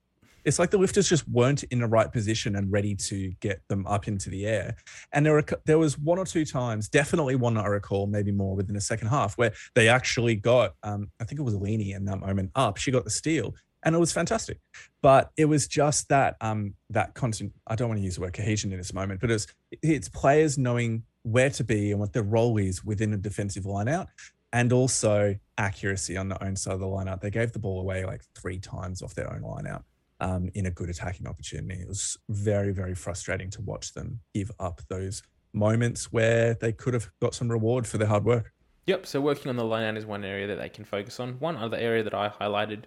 [0.45, 3.87] It's like the lifters just weren't in the right position and ready to get them
[3.87, 4.77] up into the air.
[5.13, 8.55] And there were there was one or two times, definitely one I recall, maybe more
[8.55, 12.05] within the second half, where they actually got, um, I think it was Leaney in
[12.05, 12.77] that moment up.
[12.77, 14.59] She got the steal, and it was fantastic.
[15.01, 17.53] But it was just that um, that constant.
[17.67, 19.47] I don't want to use the word cohesion in this moment, but it's
[19.83, 24.07] it's players knowing where to be and what their role is within a defensive lineout,
[24.53, 27.21] and also accuracy on the own side of the lineout.
[27.21, 29.83] They gave the ball away like three times off their own lineout
[30.21, 31.81] um, in a good attacking opportunity.
[31.81, 36.95] It was very, very frustrating to watch them give up those moments where they could
[36.95, 38.53] have got some reward for their hard work.
[38.87, 39.07] Yep.
[39.07, 41.35] So working on the line out is one area that they can focus on.
[41.41, 42.85] One other area that I highlighted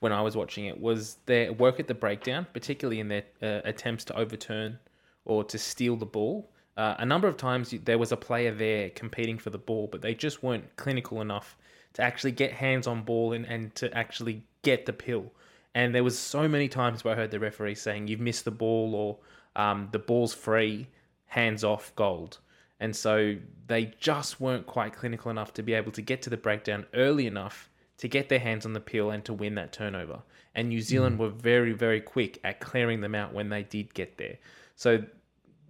[0.00, 3.60] when I was watching it was their work at the breakdown, particularly in their uh,
[3.64, 4.78] attempts to overturn
[5.24, 6.50] or to steal the ball.
[6.78, 10.00] Uh, a number of times there was a player there competing for the ball, but
[10.00, 11.56] they just weren't clinical enough
[11.94, 15.32] to actually get hands on ball and, and to actually get the pill.
[15.74, 18.52] And there was so many times where I heard the referee saying, "You've missed the
[18.52, 19.18] ball," or
[19.60, 20.86] um, "The ball's free,
[21.26, 22.38] hands off, gold."
[22.78, 23.36] And so
[23.66, 27.26] they just weren't quite clinical enough to be able to get to the breakdown early
[27.26, 30.20] enough to get their hands on the pill and to win that turnover.
[30.54, 31.22] And New Zealand mm.
[31.22, 34.38] were very, very quick at clearing them out when they did get there.
[34.76, 35.02] So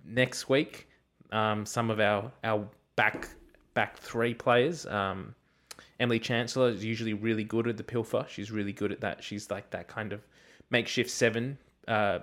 [0.04, 0.87] next week,
[1.32, 2.64] um, some of our our
[2.96, 3.28] back
[3.74, 5.34] back three players, um,
[6.00, 8.26] Emily Chancellor is usually really good at the pilfer.
[8.28, 9.22] She's really good at that.
[9.22, 10.20] She's like that kind of
[10.70, 12.20] makeshift seven, uh,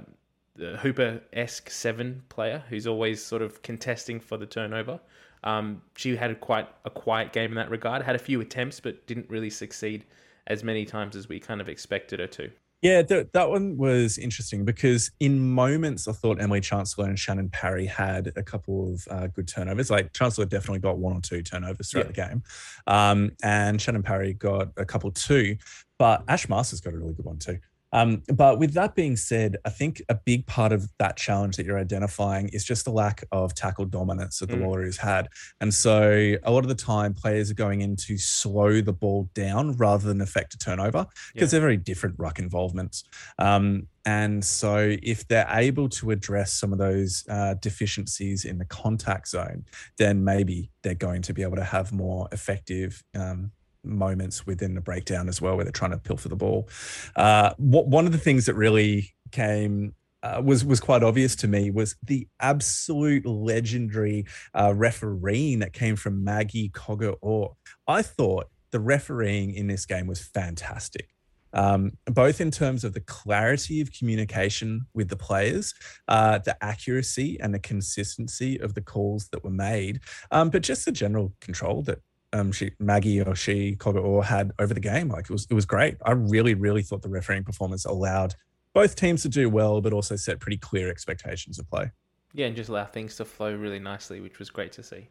[0.80, 5.00] Hooper esque seven player who's always sort of contesting for the turnover.
[5.44, 8.02] Um, she had a quite a quiet game in that regard.
[8.02, 10.06] Had a few attempts, but didn't really succeed
[10.48, 12.52] as many times as we kind of expected her to.
[12.82, 17.50] Yeah, th- that one was interesting because in moments I thought Emily Chancellor and Shannon
[17.50, 19.90] Parry had a couple of uh, good turnovers.
[19.90, 22.28] Like Chancellor definitely got one or two turnovers throughout yeah.
[22.28, 22.44] the game,
[22.86, 25.58] um, and Shannon Parry got a couple too.
[25.98, 27.58] But Ash Marsters got a really good one too.
[27.94, 31.66] Um, but with that being said, I think a big part of that challenge that
[31.66, 34.64] you're identifying is just the lack of tackle dominance that the mm.
[34.64, 35.28] Wallaroos had.
[35.62, 39.30] And so a lot of the time, players are going in to slow the ball
[39.34, 41.60] down rather than affect a turnover because yeah.
[41.60, 43.04] they're very different ruck involvements.
[43.40, 48.66] Um, and so, if they're able to address some of those uh, deficiencies in the
[48.66, 49.66] contact zone,
[49.98, 53.52] then maybe they're going to be able to have more effective um,
[53.86, 56.68] moments within the breakdown as well, where they're trying to pilfer the ball.
[57.16, 59.94] Uh, what, one of the things that really came
[60.24, 65.96] uh, was was quite obvious to me was the absolute legendary uh, refereeing that came
[65.96, 67.56] from Maggie Cogger Orr.
[67.88, 71.10] I thought the refereeing in this game was fantastic.
[71.54, 75.74] Um, both in terms of the clarity of communication with the players,
[76.10, 80.84] uh, the accuracy and the consistency of the calls that were made, um, but just
[80.84, 82.00] the general control that
[82.36, 85.10] um, she Maggie or she Cogger Orr had over the game.
[85.10, 85.98] Like it was it was great.
[86.06, 88.36] I really really thought the refereeing performance allowed
[88.74, 91.92] both teams to do well, but also set pretty clear expectations of play.
[92.34, 95.08] Yeah, and just allow things to flow really nicely, which was great to see.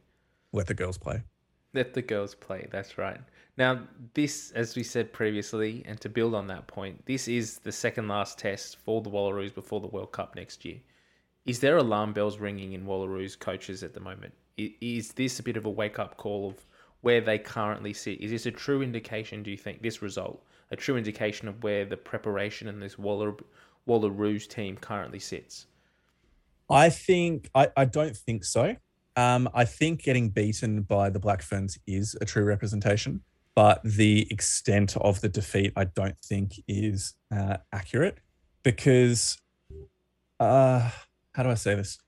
[0.52, 1.22] Let the girls play.
[1.72, 2.68] Let the girls play.
[2.70, 3.18] That's right.
[3.56, 3.80] Now,
[4.12, 8.08] this, as we said previously, and to build on that point, this is the second
[8.08, 10.76] last test for the Wallaroos before the World Cup next year.
[11.46, 14.34] Is there alarm bells ringing in Wallaroos coaches at the moment?
[14.58, 16.66] Is this a bit of a wake up call of
[17.04, 18.18] where they currently sit?
[18.22, 21.84] Is this a true indication, do you think, this result, a true indication of where
[21.84, 23.34] the preparation and this Waller,
[23.86, 25.66] Wallaroos team currently sits?
[26.70, 28.74] I think, I, I don't think so.
[29.16, 33.20] Um, I think getting beaten by the Black Ferns is a true representation,
[33.54, 38.16] but the extent of the defeat, I don't think is uh, accurate
[38.62, 39.36] because,
[40.40, 40.90] uh,
[41.34, 41.98] how do I say this?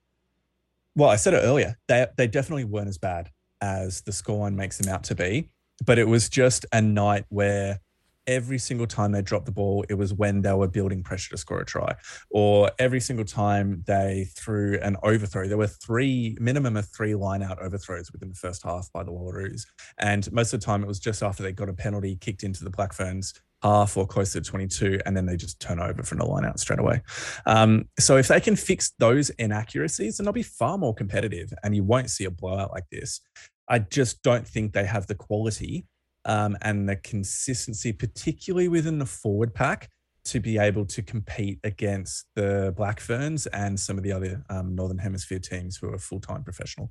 [0.96, 1.76] Well, I said it earlier.
[1.86, 5.50] They they definitely weren't as bad as the scoreline makes them out to be.
[5.84, 7.80] But it was just a night where
[8.26, 11.36] every single time they dropped the ball, it was when they were building pressure to
[11.36, 11.94] score a try.
[12.30, 17.42] Or every single time they threw an overthrow, there were three, minimum of three line
[17.42, 19.66] out overthrows within the first half by the Wallaroos.
[19.98, 22.64] And most of the time it was just after they got a penalty kicked into
[22.64, 26.18] the Black Ferns half or close to 22, and then they just turn over from
[26.18, 27.00] the line out straight away.
[27.46, 31.74] Um, so if they can fix those inaccuracies, then they'll be far more competitive and
[31.74, 33.20] you won't see a blowout like this.
[33.68, 35.86] I just don't think they have the quality
[36.24, 39.90] um, and the consistency, particularly within the forward pack,
[40.24, 44.74] to be able to compete against the Black Ferns and some of the other um,
[44.74, 46.90] Northern Hemisphere teams who are full time professional.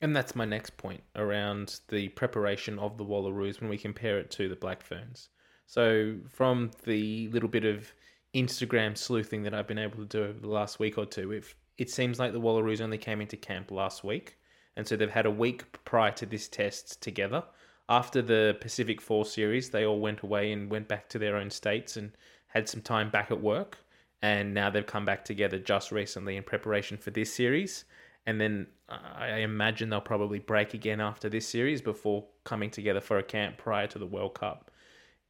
[0.00, 4.30] And that's my next point around the preparation of the Wallaroos when we compare it
[4.32, 5.28] to the Black Ferns.
[5.70, 7.94] So, from the little bit of
[8.34, 11.44] Instagram sleuthing that I've been able to do over the last week or two, it,
[11.78, 14.36] it seems like the Wallaroos only came into camp last week
[14.76, 17.44] And so they've had a week prior to this test together.
[17.88, 21.50] After the Pacific Four series, they all went away and went back to their own
[21.50, 22.10] states and
[22.48, 23.78] had some time back at work.
[24.22, 27.84] And now they've come back together just recently in preparation for this series.
[28.26, 33.18] And then I imagine they'll probably break again after this series before coming together for
[33.18, 34.69] a camp prior to the World Cup.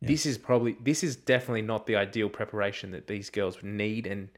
[0.01, 0.09] Yeah.
[0.09, 4.07] This is probably this is definitely not the ideal preparation that these girls would need
[4.07, 4.29] and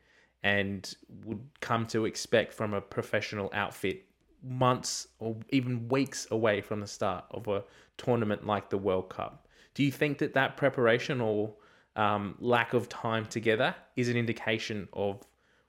[0.42, 0.94] and
[1.24, 4.04] would come to expect from a professional outfit
[4.42, 7.62] months or even weeks away from the start of a
[7.96, 9.46] tournament like the World Cup.
[9.74, 11.54] Do you think that that preparation or
[11.96, 15.22] um, lack of time together is an indication of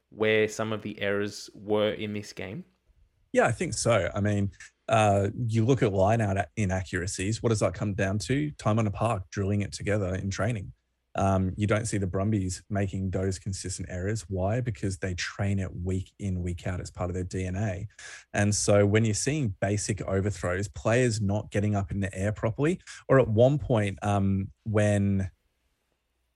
[0.10, 2.64] where some of the errors were in this game?
[3.32, 4.10] Yeah, I think so.
[4.14, 4.52] I mean,
[4.90, 7.42] uh, you look at line out inaccuracies.
[7.42, 8.52] What does that come down to?
[8.52, 10.74] Time on a park, drilling it together in training.
[11.16, 14.26] Um, you don't see the Brumbies making those consistent errors.
[14.28, 14.62] Why?
[14.62, 17.88] Because they train it week in, week out as part of their DNA.
[18.34, 22.80] And so when you're seeing basic overthrows, players not getting up in the air properly,
[23.08, 25.30] or at one point um, when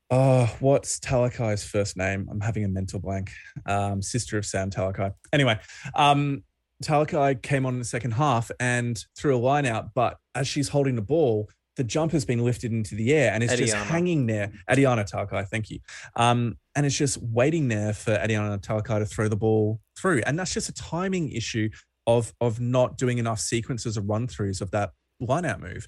[0.09, 2.29] Oh, what's Talakai's first name?
[2.31, 3.31] I'm having a mental blank.
[3.65, 5.13] Um, sister of Sam Talakai.
[5.33, 5.59] Anyway,
[5.95, 6.43] um,
[6.83, 10.69] Talakai came on in the second half and threw a line out, but as she's
[10.69, 13.57] holding the ball, the jump has been lifted into the air and it's Adiana.
[13.57, 14.51] just hanging there.
[14.69, 15.79] Adiana Talakai, thank you.
[16.15, 20.21] Um, and it's just waiting there for Adiana Talakai to throw the ball through.
[20.25, 21.69] And that's just a timing issue
[22.07, 25.87] of of not doing enough sequences of run throughs of that line out move.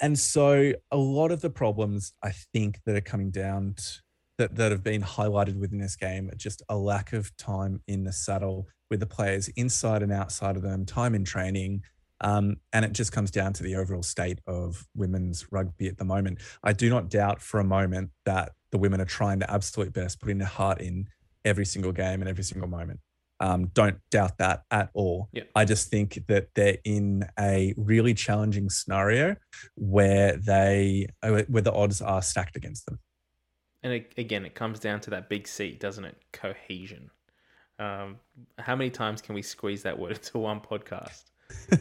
[0.00, 3.82] And so a lot of the problems I think that are coming down to,
[4.38, 8.04] that, that have been highlighted within this game are just a lack of time in
[8.04, 11.82] the saddle with the players inside and outside of them, time in training,
[12.22, 16.04] um, and it just comes down to the overall state of women's rugby at the
[16.04, 16.38] moment.
[16.62, 20.20] I do not doubt for a moment that the women are trying their absolute best,
[20.20, 21.08] putting their heart in
[21.44, 23.00] every single game and every single moment.
[23.40, 25.28] Um, don't doubt that at all.
[25.56, 29.34] I just think that they're in a really challenging scenario
[29.74, 33.00] where they where the odds are stacked against them.
[33.82, 36.16] And it, again, it comes down to that big C, doesn't it?
[36.32, 37.10] Cohesion.
[37.78, 38.16] Um,
[38.58, 41.24] how many times can we squeeze that word into one podcast?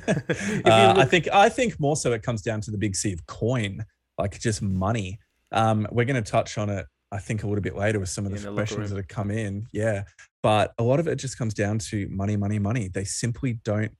[0.65, 3.25] uh, I think I think more so it comes down to the big C of
[3.25, 3.85] coin,
[4.17, 5.19] like just money.
[5.51, 8.25] Um, we're going to touch on it, I think, a little bit later with some
[8.25, 9.67] of the, the questions that have come in.
[9.71, 10.03] Yeah,
[10.43, 12.89] but a lot of it just comes down to money, money, money.
[12.89, 13.91] They simply don't.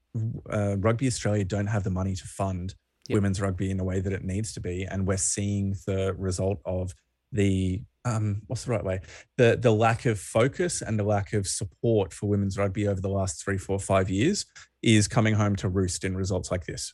[0.49, 2.75] Uh, rugby Australia don't have the money to fund
[3.07, 3.15] yep.
[3.15, 6.59] women's rugby in a way that it needs to be, and we're seeing the result
[6.65, 6.93] of
[7.31, 9.01] the um, what's the right way?
[9.37, 13.09] The the lack of focus and the lack of support for women's rugby over the
[13.09, 14.45] last three, four, five years
[14.81, 16.93] is coming home to roost in results like this.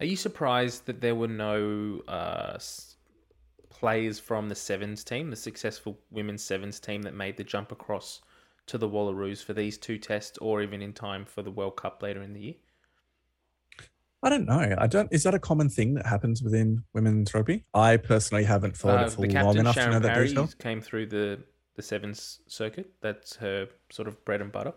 [0.00, 2.58] Are you surprised that there were no uh,
[3.70, 8.20] players from the sevens team, the successful women's sevens team that made the jump across
[8.66, 12.02] to the Wallaroos for these two tests, or even in time for the World Cup
[12.02, 12.54] later in the year?
[14.24, 14.74] I don't know.
[14.78, 15.12] I don't.
[15.12, 17.66] Is that a common thing that happens within women's rugby?
[17.74, 20.48] I personally haven't followed uh, it for long enough Sharon to know that Parry detail.
[20.58, 21.40] Came through the
[21.76, 22.90] the sevens circuit.
[23.02, 24.72] That's her sort of bread and butter.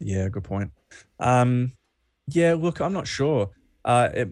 [0.00, 0.72] Yeah, good point.
[1.20, 1.72] Um,
[2.26, 3.50] yeah, look, I'm not sure.
[3.84, 4.28] Uh, it,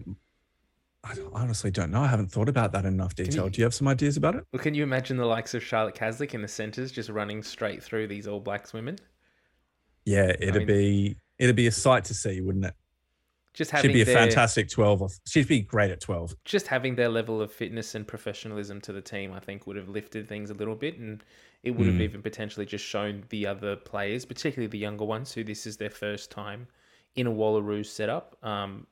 [1.05, 2.01] I honestly don't know.
[2.01, 3.45] I haven't thought about that in enough detail.
[3.45, 4.43] You, Do you have some ideas about it?
[4.51, 7.81] Well, can you imagine the likes of Charlotte Caslick in the centres just running straight
[7.81, 8.97] through these All Blacks women?
[10.03, 12.73] Yeah, it'd I mean, be it'd be a sight to see, wouldn't it?
[13.57, 15.11] Just having she'd be a their, fantastic twelve.
[15.25, 16.35] She'd be great at twelve.
[16.45, 19.89] Just having their level of fitness and professionalism to the team, I think, would have
[19.89, 21.23] lifted things a little bit, and
[21.63, 21.93] it would mm.
[21.93, 25.77] have even potentially just shown the other players, particularly the younger ones, who this is
[25.77, 26.67] their first time
[27.15, 28.37] in a Wallaroo setup.
[28.43, 28.85] Um,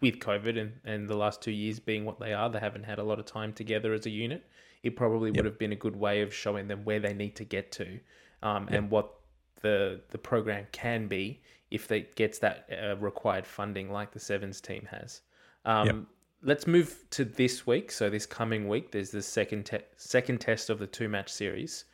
[0.00, 3.00] with COVID and, and the last two years being what they are, they haven't had
[3.00, 4.44] a lot of time together as a unit.
[4.84, 5.38] It probably yep.
[5.38, 7.98] would have been a good way of showing them where they need to get to,
[8.44, 8.78] um, yep.
[8.78, 9.14] and what
[9.62, 14.60] the the program can be if it gets that uh, required funding like the Sevens
[14.60, 15.22] team has.
[15.64, 15.96] Um, yep.
[16.42, 17.90] Let's move to this week.
[17.90, 21.84] So this coming week, there's the second te- second test of the two match series.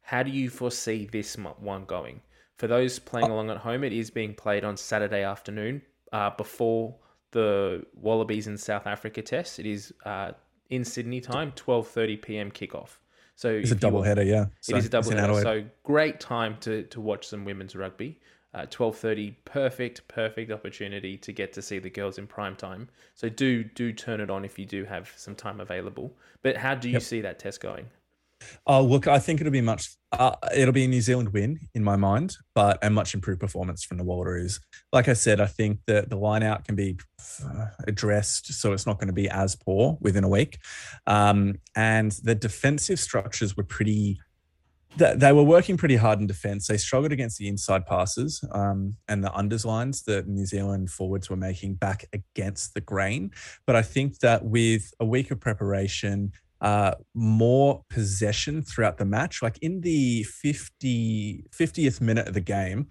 [0.00, 2.20] How do you foresee this one going?
[2.56, 3.34] For those playing oh.
[3.34, 5.82] along at home, it is being played on Saturday afternoon
[6.12, 6.94] uh, before
[7.32, 9.58] the Wallabies in South Africa test.
[9.58, 10.32] It is uh,
[10.70, 12.50] in Sydney time, 12:30 p.m.
[12.50, 12.98] kickoff.
[13.36, 14.46] So it's a double header, yeah.
[14.60, 15.40] So it is a double header.
[15.42, 18.20] So great time to to watch some women's rugby.
[18.54, 22.88] Uh, 12:30, perfect, perfect opportunity to get to see the girls in prime time.
[23.14, 26.14] So do do turn it on if you do have some time available.
[26.42, 27.02] But how do you yep.
[27.02, 27.86] see that test going?
[28.66, 29.96] Oh, look, I think it'll be much.
[30.12, 33.82] Uh, it'll be a New Zealand win in my mind, but a much improved performance
[33.82, 34.60] from the Wallaroos.
[34.92, 36.96] Like I said, I think that the line out can be
[37.44, 40.58] uh, addressed, so it's not going to be as poor within a week.
[41.06, 44.20] Um, and the defensive structures were pretty
[44.96, 46.66] They, they were working pretty hard in defence.
[46.66, 51.28] They struggled against the inside passes um, and the unders lines that New Zealand forwards
[51.28, 53.32] were making back against the grain.
[53.66, 59.42] But I think that with a week of preparation, uh, more possession throughout the match.
[59.42, 62.86] Like in the 50, 50th minute of the game,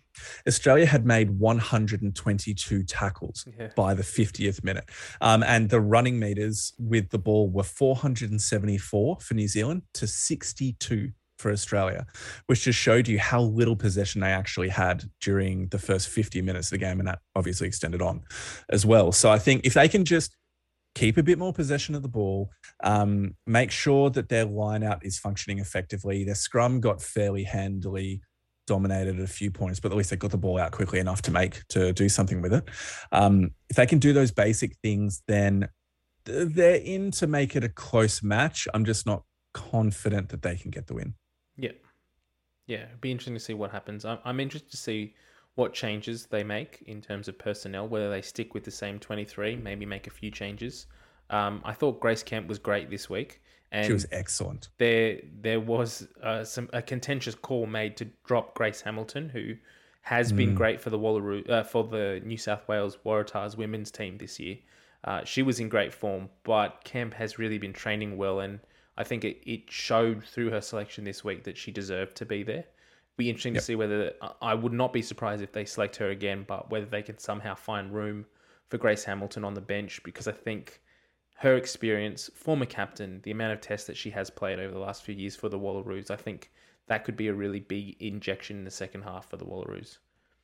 [0.47, 3.69] Australia had made 122 tackles yeah.
[3.75, 4.87] by the 50th minute.
[5.21, 11.11] Um, and the running meters with the ball were 474 for New Zealand to 62
[11.43, 12.07] for Australia,
[12.47, 16.67] which just showed you how little possession they actually had during the first 50 minutes
[16.67, 16.99] of the game.
[16.99, 18.23] And that obviously extended on
[18.69, 19.11] as well.
[19.11, 20.35] So I think if they can just
[20.95, 22.49] keep a bit more possession of the ball,
[22.83, 26.23] um, make sure that their line out is functioning effectively.
[26.23, 28.21] Their scrum got fairly handily
[28.65, 31.21] dominated at a few points, but at least they got the ball out quickly enough
[31.23, 32.63] to make to do something with it.
[33.11, 35.67] Um, if they can do those basic things, then
[36.25, 38.67] they're in to make it a close match.
[38.73, 39.23] I'm just not
[39.53, 41.15] confident that they can get the win.
[41.57, 41.71] Yeah,
[42.67, 44.05] yeah, it'd be interesting to see what happens.
[44.05, 45.15] I'm, I'm interested to see
[45.55, 49.57] what changes they make in terms of personnel, whether they stick with the same 23,
[49.57, 50.87] maybe make a few changes.
[51.29, 53.41] Um, I thought Grace Kemp was great this week.
[53.71, 54.69] And she was excellent.
[54.77, 59.55] There, there was uh, some a contentious call made to drop Grace Hamilton, who
[60.01, 60.37] has mm.
[60.37, 64.39] been great for the Wallaroo, uh, for the New South Wales Waratahs women's team this
[64.39, 64.57] year.
[65.03, 68.59] Uh, she was in great form, but Kemp has really been training well, and
[68.97, 72.43] I think it, it showed through her selection this week that she deserved to be
[72.43, 72.65] there
[73.17, 73.61] be interesting yep.
[73.61, 76.85] to see whether I would not be surprised if they select her again, but whether
[76.85, 78.25] they can somehow find room
[78.69, 80.81] for Grace Hamilton on the bench because I think
[81.35, 85.03] her experience, former captain, the amount of tests that she has played over the last
[85.03, 86.51] few years for the Wallaroos, I think
[86.87, 89.97] that could be a really big injection in the second half for the Wallaroos.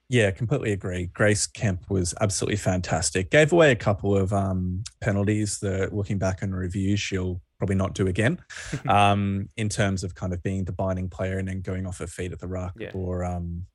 [0.10, 1.06] Yeah, completely agree.
[1.06, 3.30] Grace Kemp was absolutely fantastic.
[3.30, 7.94] Gave away a couple of um, penalties that, looking back in review, she'll probably not
[7.94, 8.40] do again
[8.90, 12.08] um, in terms of kind of being the binding player and then going off her
[12.08, 12.90] feet at the ruck yeah.
[12.94, 13.66] or um,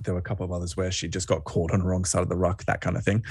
[0.00, 2.22] there were a couple of others where she just got caught on the wrong side
[2.22, 3.22] of the ruck, that kind of thing.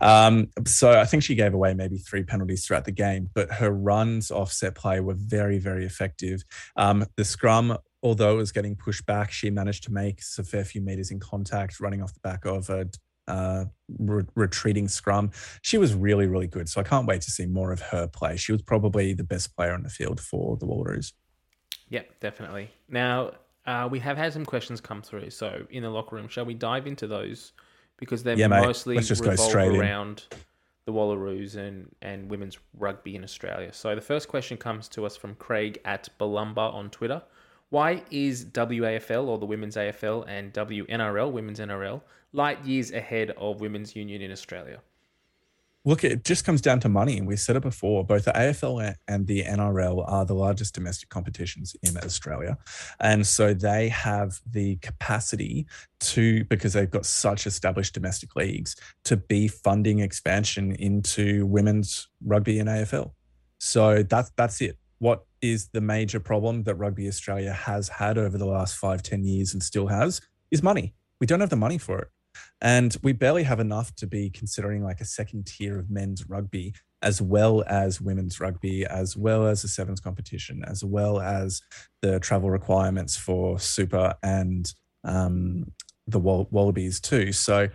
[0.00, 3.70] Um, so I think she gave away maybe three penalties throughout the game, but her
[3.70, 6.42] runs off set play were very, very effective.
[6.76, 10.64] Um, the scrum, although it was getting pushed back, she managed to make a fair
[10.64, 12.86] few meters in contact, running off the back of a
[13.26, 13.64] uh,
[13.98, 15.30] re- retreating scrum.
[15.62, 16.68] She was really, really good.
[16.68, 18.36] So I can't wait to see more of her play.
[18.36, 21.14] She was probably the best player on the field for the Wallaroos.
[21.88, 22.70] Yeah, definitely.
[22.88, 23.32] Now,
[23.66, 25.30] uh, we have had some questions come through.
[25.30, 27.52] So in the locker room, shall we dive into those?
[27.96, 30.38] Because they're yeah, mostly Let's just revolve go straight around in.
[30.84, 33.72] the Wallaroos and, and women's rugby in Australia.
[33.72, 37.22] So the first question comes to us from Craig at Balumba on Twitter.
[37.74, 42.02] Why is WAFL or the Women's AFL and WNRL, Women's NRL,
[42.32, 44.78] light years ahead of Women's Union in Australia?
[45.84, 47.18] Look, it just comes down to money.
[47.18, 51.08] And we said it before both the AFL and the NRL are the largest domestic
[51.08, 52.56] competitions in Australia.
[53.00, 55.66] And so they have the capacity
[55.98, 62.60] to, because they've got such established domestic leagues, to be funding expansion into women's rugby
[62.60, 63.10] and AFL.
[63.58, 64.78] So that's that's it.
[65.04, 69.22] What is the major problem that Rugby Australia has had over the last five, ten
[69.22, 70.94] years and still has is money.
[71.20, 72.08] We don't have the money for it.
[72.62, 76.72] And we barely have enough to be considering like a second tier of men's rugby,
[77.02, 81.60] as well as women's rugby, as well as the sevens competition, as well as
[82.00, 84.72] the travel requirements for super and
[85.04, 85.70] um,
[86.06, 87.30] the Wallabies too.
[87.30, 87.68] So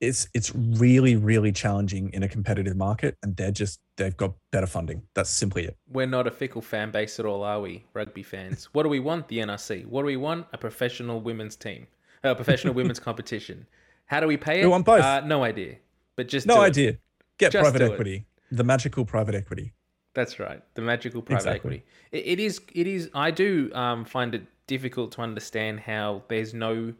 [0.00, 4.66] it's it's really really challenging in a competitive market, and they're just they've got better
[4.66, 5.02] funding.
[5.14, 5.76] That's simply it.
[5.90, 8.66] We're not a fickle fan base at all, are we, rugby fans?
[8.72, 9.28] what do we want?
[9.28, 9.86] The NRC.
[9.86, 10.46] What do we want?
[10.52, 11.86] A professional women's team,
[12.22, 13.66] a professional women's competition.
[14.06, 14.64] How do we pay it?
[14.64, 15.02] We want both.
[15.02, 15.76] Uh, no idea,
[16.14, 16.90] but just no idea.
[16.90, 17.00] It.
[17.38, 18.56] Get just private equity, it.
[18.56, 19.72] the magical private equity.
[20.14, 21.76] That's right, the magical private exactly.
[21.76, 21.84] equity.
[22.12, 22.60] It, it is.
[22.74, 23.10] It is.
[23.14, 26.92] I do um, find it difficult to understand how there's no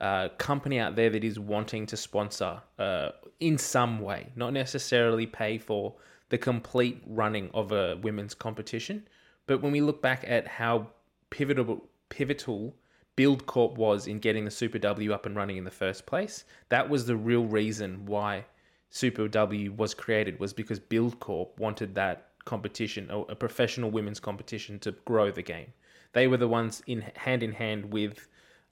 [0.00, 5.26] uh, company out there that is wanting to sponsor uh, in some way, not necessarily
[5.26, 5.94] pay for
[6.28, 9.06] the complete running of a women's competition.
[9.46, 10.88] But when we look back at how
[11.30, 12.74] pivotal, pivotal
[13.18, 16.44] Buildcorp was in getting the Super W up and running in the first place.
[16.68, 18.44] That was the real reason why
[18.90, 24.92] Super W was created was because Buildcorp wanted that competition, a professional women's competition, to
[25.04, 25.72] grow the game.
[26.12, 28.28] They were the ones in hand in hand with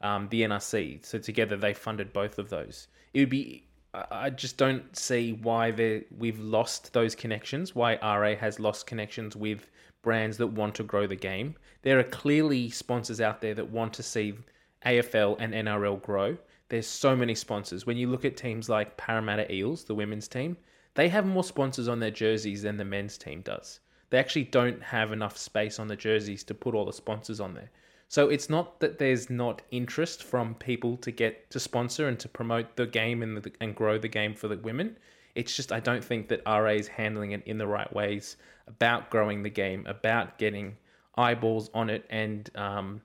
[0.06, 2.88] um, the NRC, so together they funded both of those.
[3.12, 3.66] It would be
[4.10, 5.70] I just don't see why
[6.18, 7.74] we've lost those connections.
[7.74, 9.70] Why RA has lost connections with
[10.02, 11.54] brands that want to grow the game.
[11.82, 14.34] There are clearly sponsors out there that want to see
[14.84, 16.36] AFL and NRL grow.
[16.68, 17.86] There's so many sponsors.
[17.86, 20.58] When you look at teams like Parramatta Eels, the women's team,
[20.94, 23.80] they have more sponsors on their jerseys than the men's team does.
[24.10, 27.54] they actually don't have enough space on the jerseys to put all the sponsors on
[27.54, 27.70] there.
[28.08, 32.28] So it's not that there's not interest from people to get to sponsor and to
[32.28, 34.96] promote the game and the, and grow the game for the women.
[35.34, 38.36] It's just I don't think that RA is handling it in the right ways
[38.66, 40.76] about growing the game, about getting
[41.16, 43.02] eyeballs on it, and um,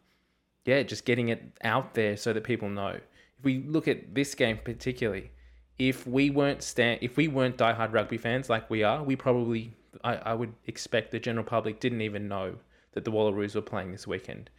[0.65, 2.99] yeah, just getting it out there so that people know.
[3.39, 5.31] If we look at this game particularly,
[5.79, 9.73] if we weren't stand, if we weren't diehard rugby fans like we are, we probably
[10.03, 12.55] I, I would expect the general public didn't even know
[12.93, 14.49] that the Wallaroos were playing this weekend.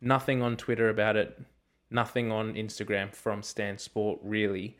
[0.00, 1.40] Nothing on Twitter about it,
[1.90, 4.76] nothing on Instagram from Stan Sport really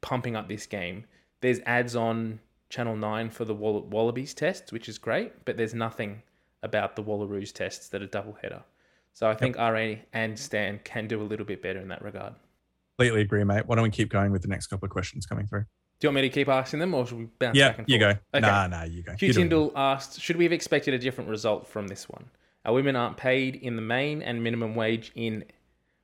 [0.00, 1.04] pumping up this game.
[1.40, 5.74] There's ads on Channel 9 for the Wall- Wallabies tests, which is great, but there's
[5.74, 6.22] nothing
[6.62, 8.62] about the Wallaroos tests that are double header.
[9.12, 12.34] So I think RA and Stan can do a little bit better in that regard.
[12.96, 13.66] Completely agree, mate.
[13.66, 15.62] Why don't we keep going with the next couple of questions coming through?
[15.98, 17.88] Do you want me to keep asking them or should we bounce Yeah, back and
[17.88, 18.08] you go.
[18.08, 18.40] Okay.
[18.40, 19.14] Nah, nah, you go.
[19.18, 22.24] Hugh Tyndall asked, should we have expected a different result from this one?
[22.64, 25.44] Our women aren't paid in the main and minimum wage in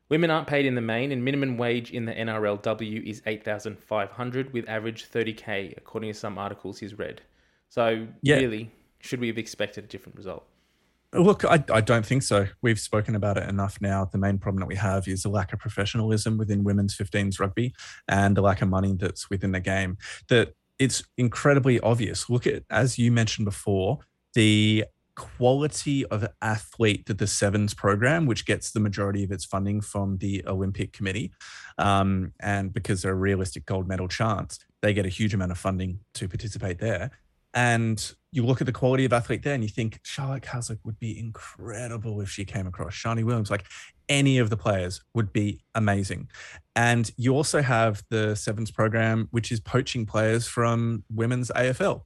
[0.09, 4.69] women aren't paid in the main and minimum wage in the NRLW is 8500 with
[4.69, 7.21] average 30k according to some articles he's read.
[7.69, 8.37] So Yeah.
[8.37, 10.47] really, should we have expected a different result?
[11.13, 12.47] Look, I, I don't think so.
[12.63, 14.05] We've spoken about it enough now.
[14.05, 17.75] The main problem that we have is the lack of professionalism within women's 15s rugby
[18.09, 19.99] and the lack of money that's within the game.
[20.29, 22.29] That it's incredibly obvious.
[22.29, 24.01] Look at, as you mentioned before,
[24.35, 24.85] the
[25.17, 30.19] quality of athlete that the Sevens program, which gets the majority of its funding from
[30.19, 31.33] the Olympic Committee,
[31.79, 35.59] um, and because they're a realistic gold medal chance, they get a huge amount of
[35.59, 37.11] funding to participate there.
[37.55, 40.99] And you look at the quality of athlete there and you think Charlotte Caslick would
[40.99, 42.93] be incredible if she came across.
[42.93, 43.65] Sharni Williams, like
[44.11, 46.29] any of the players would be amazing.
[46.75, 52.03] And you also have the Sevens program, which is poaching players from women's AFL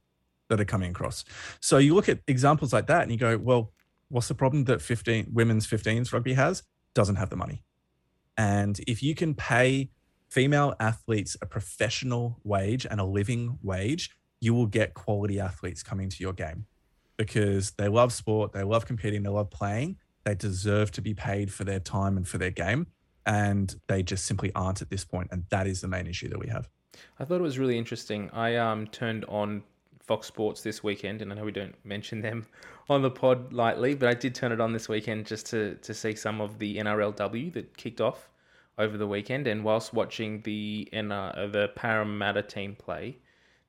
[0.51, 1.23] that are coming across.
[1.61, 3.71] So you look at examples like that and you go, well,
[4.09, 6.63] what's the problem that 15 women's 15s rugby has?
[6.93, 7.63] Doesn't have the money.
[8.37, 9.89] And if you can pay
[10.29, 16.09] female athletes a professional wage and a living wage, you will get quality athletes coming
[16.09, 16.65] to your game
[17.15, 19.97] because they love sport, they love competing, they love playing.
[20.25, 22.87] They deserve to be paid for their time and for their game.
[23.25, 25.29] And they just simply aren't at this point.
[25.31, 26.67] And that is the main issue that we have.
[27.19, 28.29] I thought it was really interesting.
[28.31, 29.63] I um turned on
[30.01, 32.47] Fox Sports this weekend, and I know we don't mention them
[32.89, 35.93] on the pod lightly, but I did turn it on this weekend just to to
[35.93, 38.29] see some of the NRLW that kicked off
[38.77, 39.47] over the weekend.
[39.47, 43.17] And whilst watching the NR, uh, the Parramatta team play,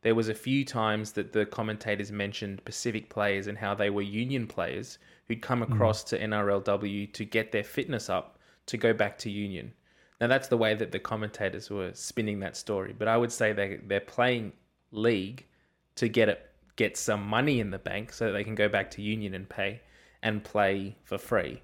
[0.02, 4.02] there was a few times that the commentators mentioned Pacific players and how they were
[4.02, 5.72] union players who'd come hmm.
[5.72, 9.72] across to NRLW to get their fitness up to go back to union.
[10.20, 13.52] Now that's the way that the commentators were spinning that story, but I would say
[13.52, 14.52] they they're playing
[14.92, 15.46] league
[15.96, 19.02] to get it get some money in the bank so they can go back to
[19.02, 19.80] union and pay
[20.22, 21.62] and play for free.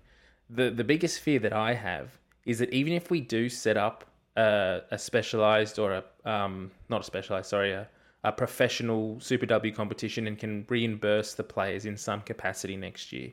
[0.50, 4.04] The the biggest fear that I have is that even if we do set up
[4.36, 7.88] a, a specialized or a um not a specialized sorry a,
[8.24, 13.30] a professional Super W competition and can reimburse the players in some capacity next year,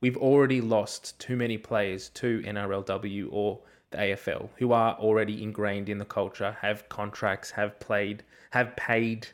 [0.00, 5.88] we've already lost too many players to NRLW or the AFL who are already ingrained
[5.88, 9.26] in the culture, have contracts, have played, have paid,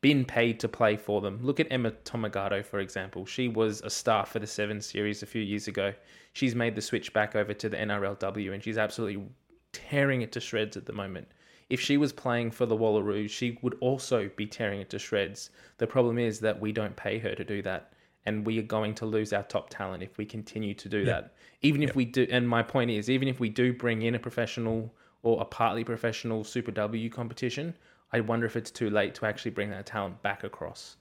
[0.00, 1.38] been paid to play for them.
[1.42, 3.26] Look at Emma Tonegato, for example.
[3.26, 5.92] She was a star for the Seven Series a few years ago.
[6.32, 9.22] She's made the switch back over to the NRLW and she's absolutely
[9.72, 11.28] tearing it to shreds at the moment.
[11.68, 15.50] If she was playing for the Wallaroos, she would also be tearing it to shreds.
[15.78, 17.92] The problem is that we don't pay her to do that
[18.26, 21.34] and we are going to lose our top talent if we continue to do that.
[21.62, 24.18] Even if we do, and my point is, even if we do bring in a
[24.18, 27.74] professional or a partly professional Super W competition,
[28.12, 30.96] I wonder if it's too late to actually bring that talent back across.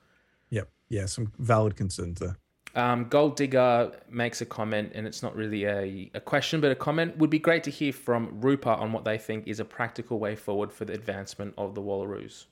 [0.49, 0.69] Yep.
[0.89, 1.05] Yeah.
[1.05, 2.37] Some valid concerns there.
[2.75, 6.75] Um, Gold Digger makes a comment, and it's not really a, a question, but a
[6.75, 7.17] comment.
[7.17, 10.35] Would be great to hear from Rupa on what they think is a practical way
[10.35, 12.45] forward for the advancement of the Wallaroos.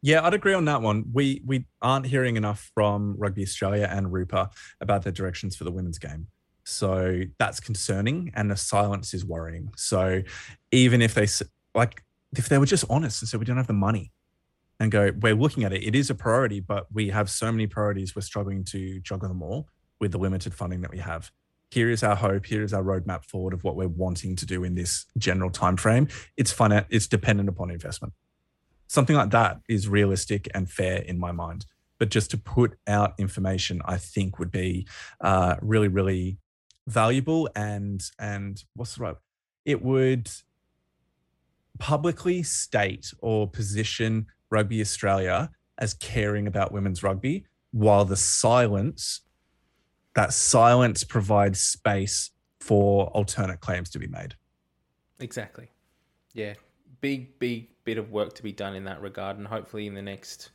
[0.00, 1.04] Yeah, I'd agree on that one.
[1.12, 4.50] We we aren't hearing enough from Rugby Australia and Rupa
[4.80, 6.28] about their directions for the women's game.
[6.64, 9.72] So that's concerning, and the silence is worrying.
[9.76, 10.22] So
[10.72, 11.26] even if they
[11.74, 12.02] like,
[12.36, 14.12] if they were just honest and said we don't have the money,
[14.78, 17.66] and go, we're looking at it, it is a priority, but we have so many
[17.66, 19.68] priorities, we're struggling to juggle them all
[20.00, 21.30] with the limited funding that we have.
[21.70, 22.44] Here is our hope.
[22.44, 25.76] Here is our roadmap forward of what we're wanting to do in this general time
[25.76, 26.08] frame.
[26.36, 26.84] It's fun.
[26.90, 28.12] It's dependent upon investment
[28.88, 31.66] something like that is realistic and fair in my mind.
[31.98, 34.86] But just to put out information, I think would be
[35.20, 36.38] uh, really, really
[36.86, 39.16] valuable and and what's the right?
[39.64, 40.30] It would
[41.78, 49.22] publicly state or position Rugby Australia as caring about women's rugby, while the silence
[50.14, 54.34] that silence provides space for alternate claims to be made.
[55.20, 55.70] Exactly.
[56.32, 56.54] Yeah.
[57.02, 59.36] Big, big bit of work to be done in that regard.
[59.36, 60.50] And hopefully, in the next,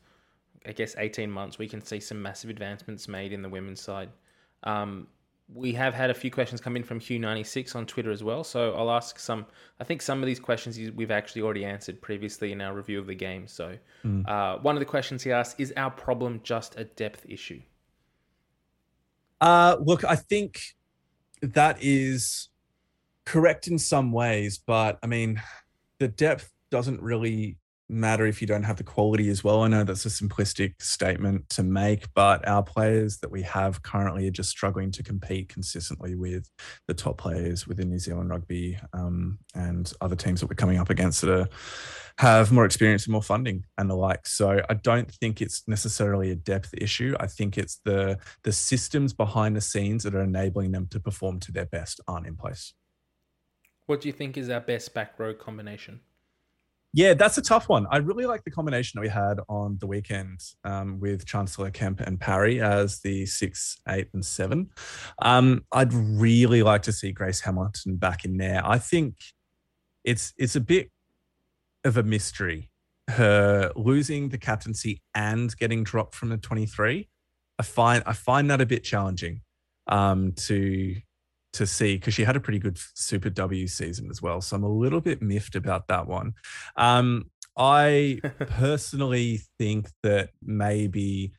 [0.65, 4.09] I guess, 18 months, we can see some massive advancements made in the women's side.
[4.63, 5.07] Um,
[5.53, 8.43] we have had a few questions come in from Hugh96 on Twitter as well.
[8.43, 9.45] So I'll ask some.
[9.79, 13.07] I think some of these questions we've actually already answered previously in our review of
[13.07, 13.47] the game.
[13.47, 14.27] So mm.
[14.27, 17.61] uh, one of the questions he asked is our problem just a depth issue?
[19.41, 20.61] Uh, look, I think
[21.41, 22.49] that is
[23.25, 25.41] correct in some ways, but I mean,
[25.99, 27.57] the depth doesn't really
[27.91, 29.63] matter if you don't have the quality as well.
[29.63, 34.27] I know that's a simplistic statement to make, but our players that we have currently
[34.27, 36.49] are just struggling to compete consistently with
[36.87, 40.89] the top players within New Zealand rugby um, and other teams that we're coming up
[40.89, 41.49] against that are,
[42.17, 44.25] have more experience and more funding and the like.
[44.25, 47.15] So I don't think it's necessarily a depth issue.
[47.19, 51.39] I think it's the the systems behind the scenes that are enabling them to perform
[51.41, 52.73] to their best aren't in place.
[53.87, 55.99] What do you think is our best back row combination?
[56.93, 57.87] Yeah, that's a tough one.
[57.89, 62.01] I really like the combination that we had on the weekend um, with Chancellor Kemp
[62.01, 64.69] and Parry as the six, eight, and seven.
[65.21, 68.61] Um, I'd really like to see Grace Hamilton back in there.
[68.65, 69.15] I think
[70.03, 70.91] it's it's a bit
[71.85, 72.69] of a mystery.
[73.07, 77.07] Her losing the captaincy and getting dropped from the twenty three.
[77.57, 79.41] I find I find that a bit challenging
[79.87, 80.95] um, to
[81.53, 84.41] to see because she had a pretty good Super W season as well.
[84.41, 86.33] So I'm a little bit miffed about that one.
[86.75, 91.33] Um, I personally think that maybe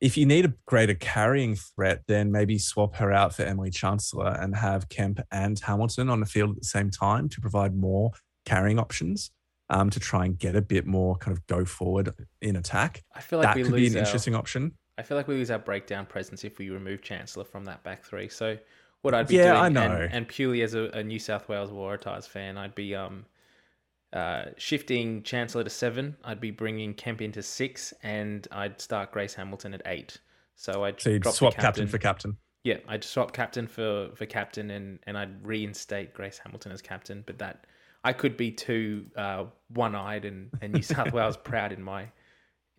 [0.00, 4.28] if you need a greater carrying threat, then maybe swap her out for Emily Chancellor
[4.40, 8.12] and have Kemp and Hamilton on the field at the same time to provide more
[8.46, 9.30] carrying options.
[9.72, 12.12] Um, to try and get a bit more kind of go forward
[12.42, 13.04] in attack.
[13.14, 14.72] I feel like that could be an our, interesting option.
[15.00, 18.04] I feel like we lose our breakdown presence if we remove Chancellor from that back
[18.04, 18.28] three.
[18.28, 18.58] So
[19.00, 19.92] what I'd be yeah, doing, I know.
[19.92, 23.24] And, and purely as a, a, New South Wales Waratahs fan, I'd be um,
[24.12, 26.18] uh, shifting Chancellor to seven.
[26.22, 30.18] I'd be bringing Kemp into six, and I'd start Grace Hamilton at eight.
[30.54, 31.62] So I'd so swap captain.
[31.62, 32.36] captain for captain.
[32.62, 37.24] Yeah, I'd swap captain for for captain, and and I'd reinstate Grace Hamilton as captain.
[37.26, 37.64] But that
[38.04, 42.08] I could be too uh, one eyed and, and New South Wales proud in my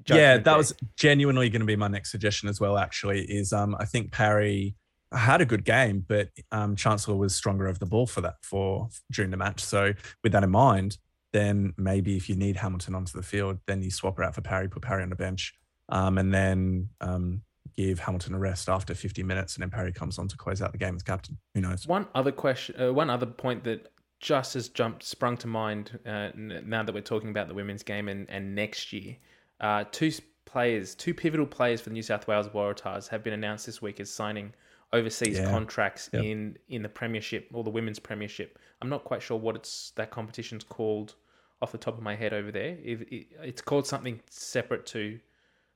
[0.08, 2.78] yeah, that was genuinely going to be my next suggestion as well.
[2.78, 4.76] Actually, is um, I think Parry
[5.14, 8.90] had a good game, but um, Chancellor was stronger over the ball for that for
[9.12, 9.64] during the match.
[9.64, 9.94] So
[10.24, 10.98] with that in mind,
[11.34, 14.42] then maybe if you need Hamilton onto the field, then you swap her out for
[14.42, 15.54] Parry, put Parry on the bench,
[15.90, 17.42] um, and then um,
[17.76, 20.72] give Hamilton a rest after 50 minutes, and then Parry comes on to close out
[20.72, 21.38] the game as captain.
[21.56, 21.88] Who knows?
[21.88, 26.30] One other question, uh, one other point that just has jumped sprung to mind uh,
[26.36, 29.16] now that we're talking about the women's game and, and next year
[29.62, 30.12] uh, two
[30.46, 34.00] players, two pivotal players for the New South Wales Waratahs have been announced this week
[34.00, 34.54] as signing
[34.94, 35.50] overseas yeah.
[35.50, 36.24] contracts yep.
[36.24, 38.60] in in the Premiership or the Women's Premiership.
[38.82, 41.16] I'm not quite sure what it's that competition's called
[41.62, 42.78] off the top of my head over there.
[42.84, 45.20] It, it, it's called something separate to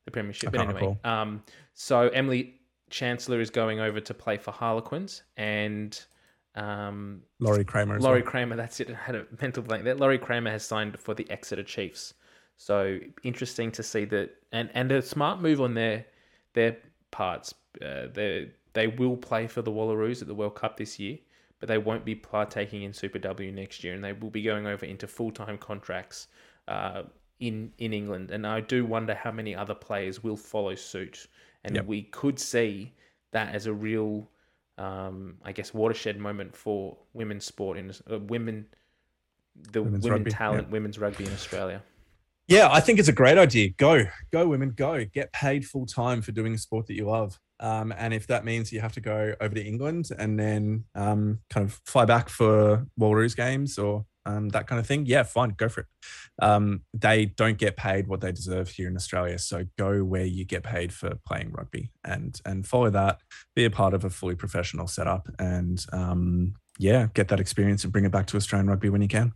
[0.05, 0.51] the Premiership.
[0.51, 2.55] But anyway, um, so Emily
[2.89, 5.99] Chancellor is going over to play for Harlequins and.
[6.55, 7.99] Um, Lori Cramer.
[7.99, 8.31] Lori well.
[8.31, 8.89] Cramer, that's it.
[8.89, 9.93] I had a mental blank there.
[9.93, 12.13] Lori Cramer has signed for the Exeter Chiefs.
[12.57, 16.05] So interesting to see that, and and a smart move on their
[16.53, 16.77] their
[17.11, 17.53] parts.
[17.81, 21.17] Uh, they they will play for the Wallaroos at the World Cup this year,
[21.59, 24.67] but they won't be partaking in Super W next year, and they will be going
[24.67, 26.27] over into full time contracts
[26.67, 27.03] uh,
[27.39, 28.31] in in England.
[28.31, 31.27] And I do wonder how many other players will follow suit,
[31.63, 31.85] and yep.
[31.85, 32.93] we could see
[33.31, 34.29] that as a real,
[34.77, 38.65] um, I guess, watershed moment for women's sport in uh, women,
[39.71, 41.81] the women's women rugby, talent, women's rugby in Australia.
[42.47, 43.69] Yeah, I think it's a great idea.
[43.69, 45.03] Go, go, women, go.
[45.05, 47.39] Get paid full time for doing a sport that you love.
[47.59, 51.39] Um, and if that means you have to go over to England and then um,
[51.49, 55.55] kind of fly back for Wallaroos games or um, that kind of thing, yeah, fine,
[55.57, 55.87] go for it.
[56.41, 60.45] Um, they don't get paid what they deserve here in Australia, so go where you
[60.45, 63.19] get paid for playing rugby and and follow that.
[63.55, 67.93] Be a part of a fully professional setup, and um, yeah, get that experience and
[67.93, 69.33] bring it back to Australian rugby when you can.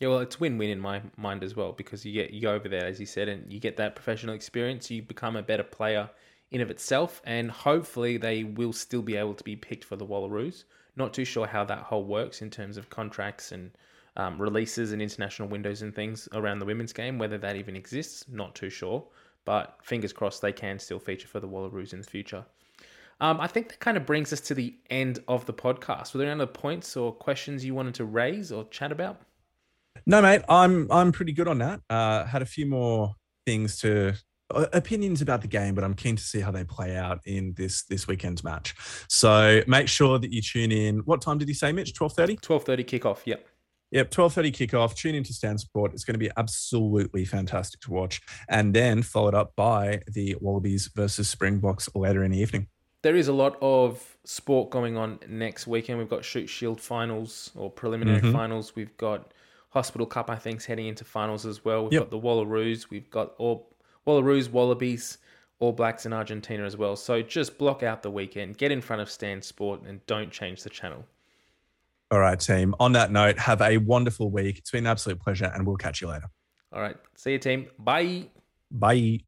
[0.00, 2.68] Yeah, well, it's win-win in my mind as well because you get you go over
[2.68, 4.90] there, as you said, and you get that professional experience.
[4.90, 6.08] You become a better player
[6.50, 10.06] in of itself, and hopefully they will still be able to be picked for the
[10.06, 10.64] Wallaroos.
[10.96, 13.72] Not too sure how that whole works in terms of contracts and
[14.16, 17.18] um, releases and international windows and things around the women's game.
[17.18, 19.04] Whether that even exists, not too sure.
[19.44, 22.44] But fingers crossed they can still feature for the Wallaroos in the future.
[23.20, 26.14] Um, I think that kind of brings us to the end of the podcast.
[26.14, 29.20] Were there any other points or questions you wanted to raise or chat about?
[30.08, 31.80] No, mate, I'm I'm pretty good on that.
[31.90, 34.14] Uh, had a few more things to
[34.50, 37.52] uh, opinions about the game, but I'm keen to see how they play out in
[37.58, 38.74] this this weekend's match.
[39.10, 41.00] So make sure that you tune in.
[41.00, 41.92] What time did you say, Mitch?
[41.92, 42.36] Twelve thirty.
[42.36, 43.18] Twelve thirty kickoff.
[43.26, 43.46] Yep.
[43.90, 44.94] Yep, twelve thirty kickoff.
[44.94, 45.92] Tune into Stan Sport.
[45.92, 50.90] It's going to be absolutely fantastic to watch, and then followed up by the Wallabies
[50.94, 52.68] versus Springboks later in the evening.
[53.02, 55.98] There is a lot of sport going on next weekend.
[55.98, 58.32] We've got Shute Shield finals or preliminary Mhm.
[58.32, 58.74] finals.
[58.74, 59.32] We've got
[59.70, 61.84] Hospital Cup, I think, is heading into finals as well.
[61.84, 62.02] We've Yep.
[62.04, 62.90] got the Wallaroos.
[62.90, 63.74] We've got all
[64.06, 65.18] Wallaroos, Wallabies,
[65.60, 66.96] All Blacks in Argentina as well.
[66.96, 70.62] So just block out the weekend, get in front of Stan Sport, and don't change
[70.62, 71.04] the channel.
[72.10, 72.74] All right, team.
[72.80, 74.56] On that note, have a wonderful week.
[74.58, 76.30] It's been an absolute pleasure, and we'll catch you later.
[76.72, 76.96] All right.
[77.16, 77.68] See you, team.
[77.78, 78.28] Bye.
[78.70, 79.20] Bye.